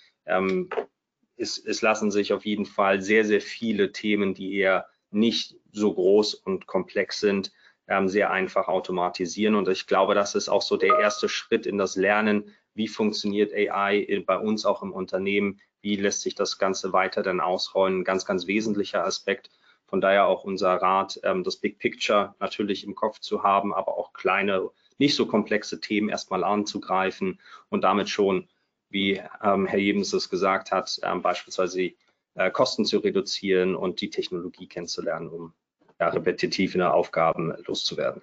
[1.41, 5.93] Es, es, lassen sich auf jeden Fall sehr, sehr viele Themen, die eher nicht so
[5.93, 7.53] groß und komplex sind,
[7.89, 9.55] ähm, sehr einfach automatisieren.
[9.55, 13.53] Und ich glaube, das ist auch so der erste Schritt in das Lernen, wie funktioniert
[13.53, 18.25] AI bei uns auch im Unternehmen, wie lässt sich das Ganze weiter dann ausrollen, ganz,
[18.25, 19.51] ganz wesentlicher Aspekt.
[19.87, 23.99] Von daher auch unser Rat, ähm, das Big Picture natürlich im Kopf zu haben, aber
[23.99, 28.49] auch kleine, nicht so komplexe Themen erstmal anzugreifen und damit schon,
[28.91, 31.93] wie ähm, Herr Jebens es gesagt hat, ähm, beispielsweise
[32.35, 35.55] äh, Kosten zu reduzieren und die Technologie kennenzulernen, um
[35.99, 38.23] ja, repetitive Aufgaben loszuwerden.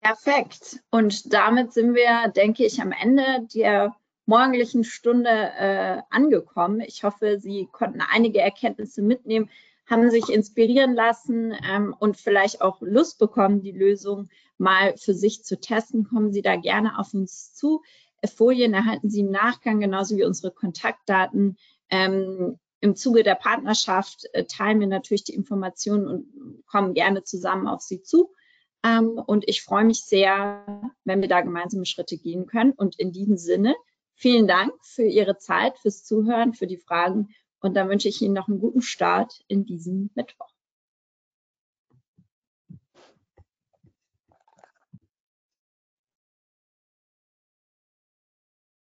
[0.00, 0.80] Perfekt.
[0.90, 3.96] Und damit sind wir, denke ich, am Ende der
[4.26, 6.80] morgendlichen Stunde äh, angekommen.
[6.80, 9.50] Ich hoffe, Sie konnten einige Erkenntnisse mitnehmen,
[9.86, 15.44] haben sich inspirieren lassen ähm, und vielleicht auch Lust bekommen, die Lösung mal für sich
[15.44, 16.04] zu testen.
[16.04, 17.82] Kommen Sie da gerne auf uns zu.
[18.28, 21.56] Folien erhalten Sie im Nachgang, genauso wie unsere Kontaktdaten.
[21.90, 27.66] Ähm, Im Zuge der Partnerschaft äh, teilen wir natürlich die Informationen und kommen gerne zusammen
[27.66, 28.32] auf Sie zu.
[28.84, 32.72] Ähm, und ich freue mich sehr, wenn wir da gemeinsame Schritte gehen können.
[32.72, 33.74] Und in diesem Sinne,
[34.14, 37.28] vielen Dank für Ihre Zeit, fürs Zuhören, für die Fragen.
[37.60, 40.53] Und dann wünsche ich Ihnen noch einen guten Start in diesem Mittwoch.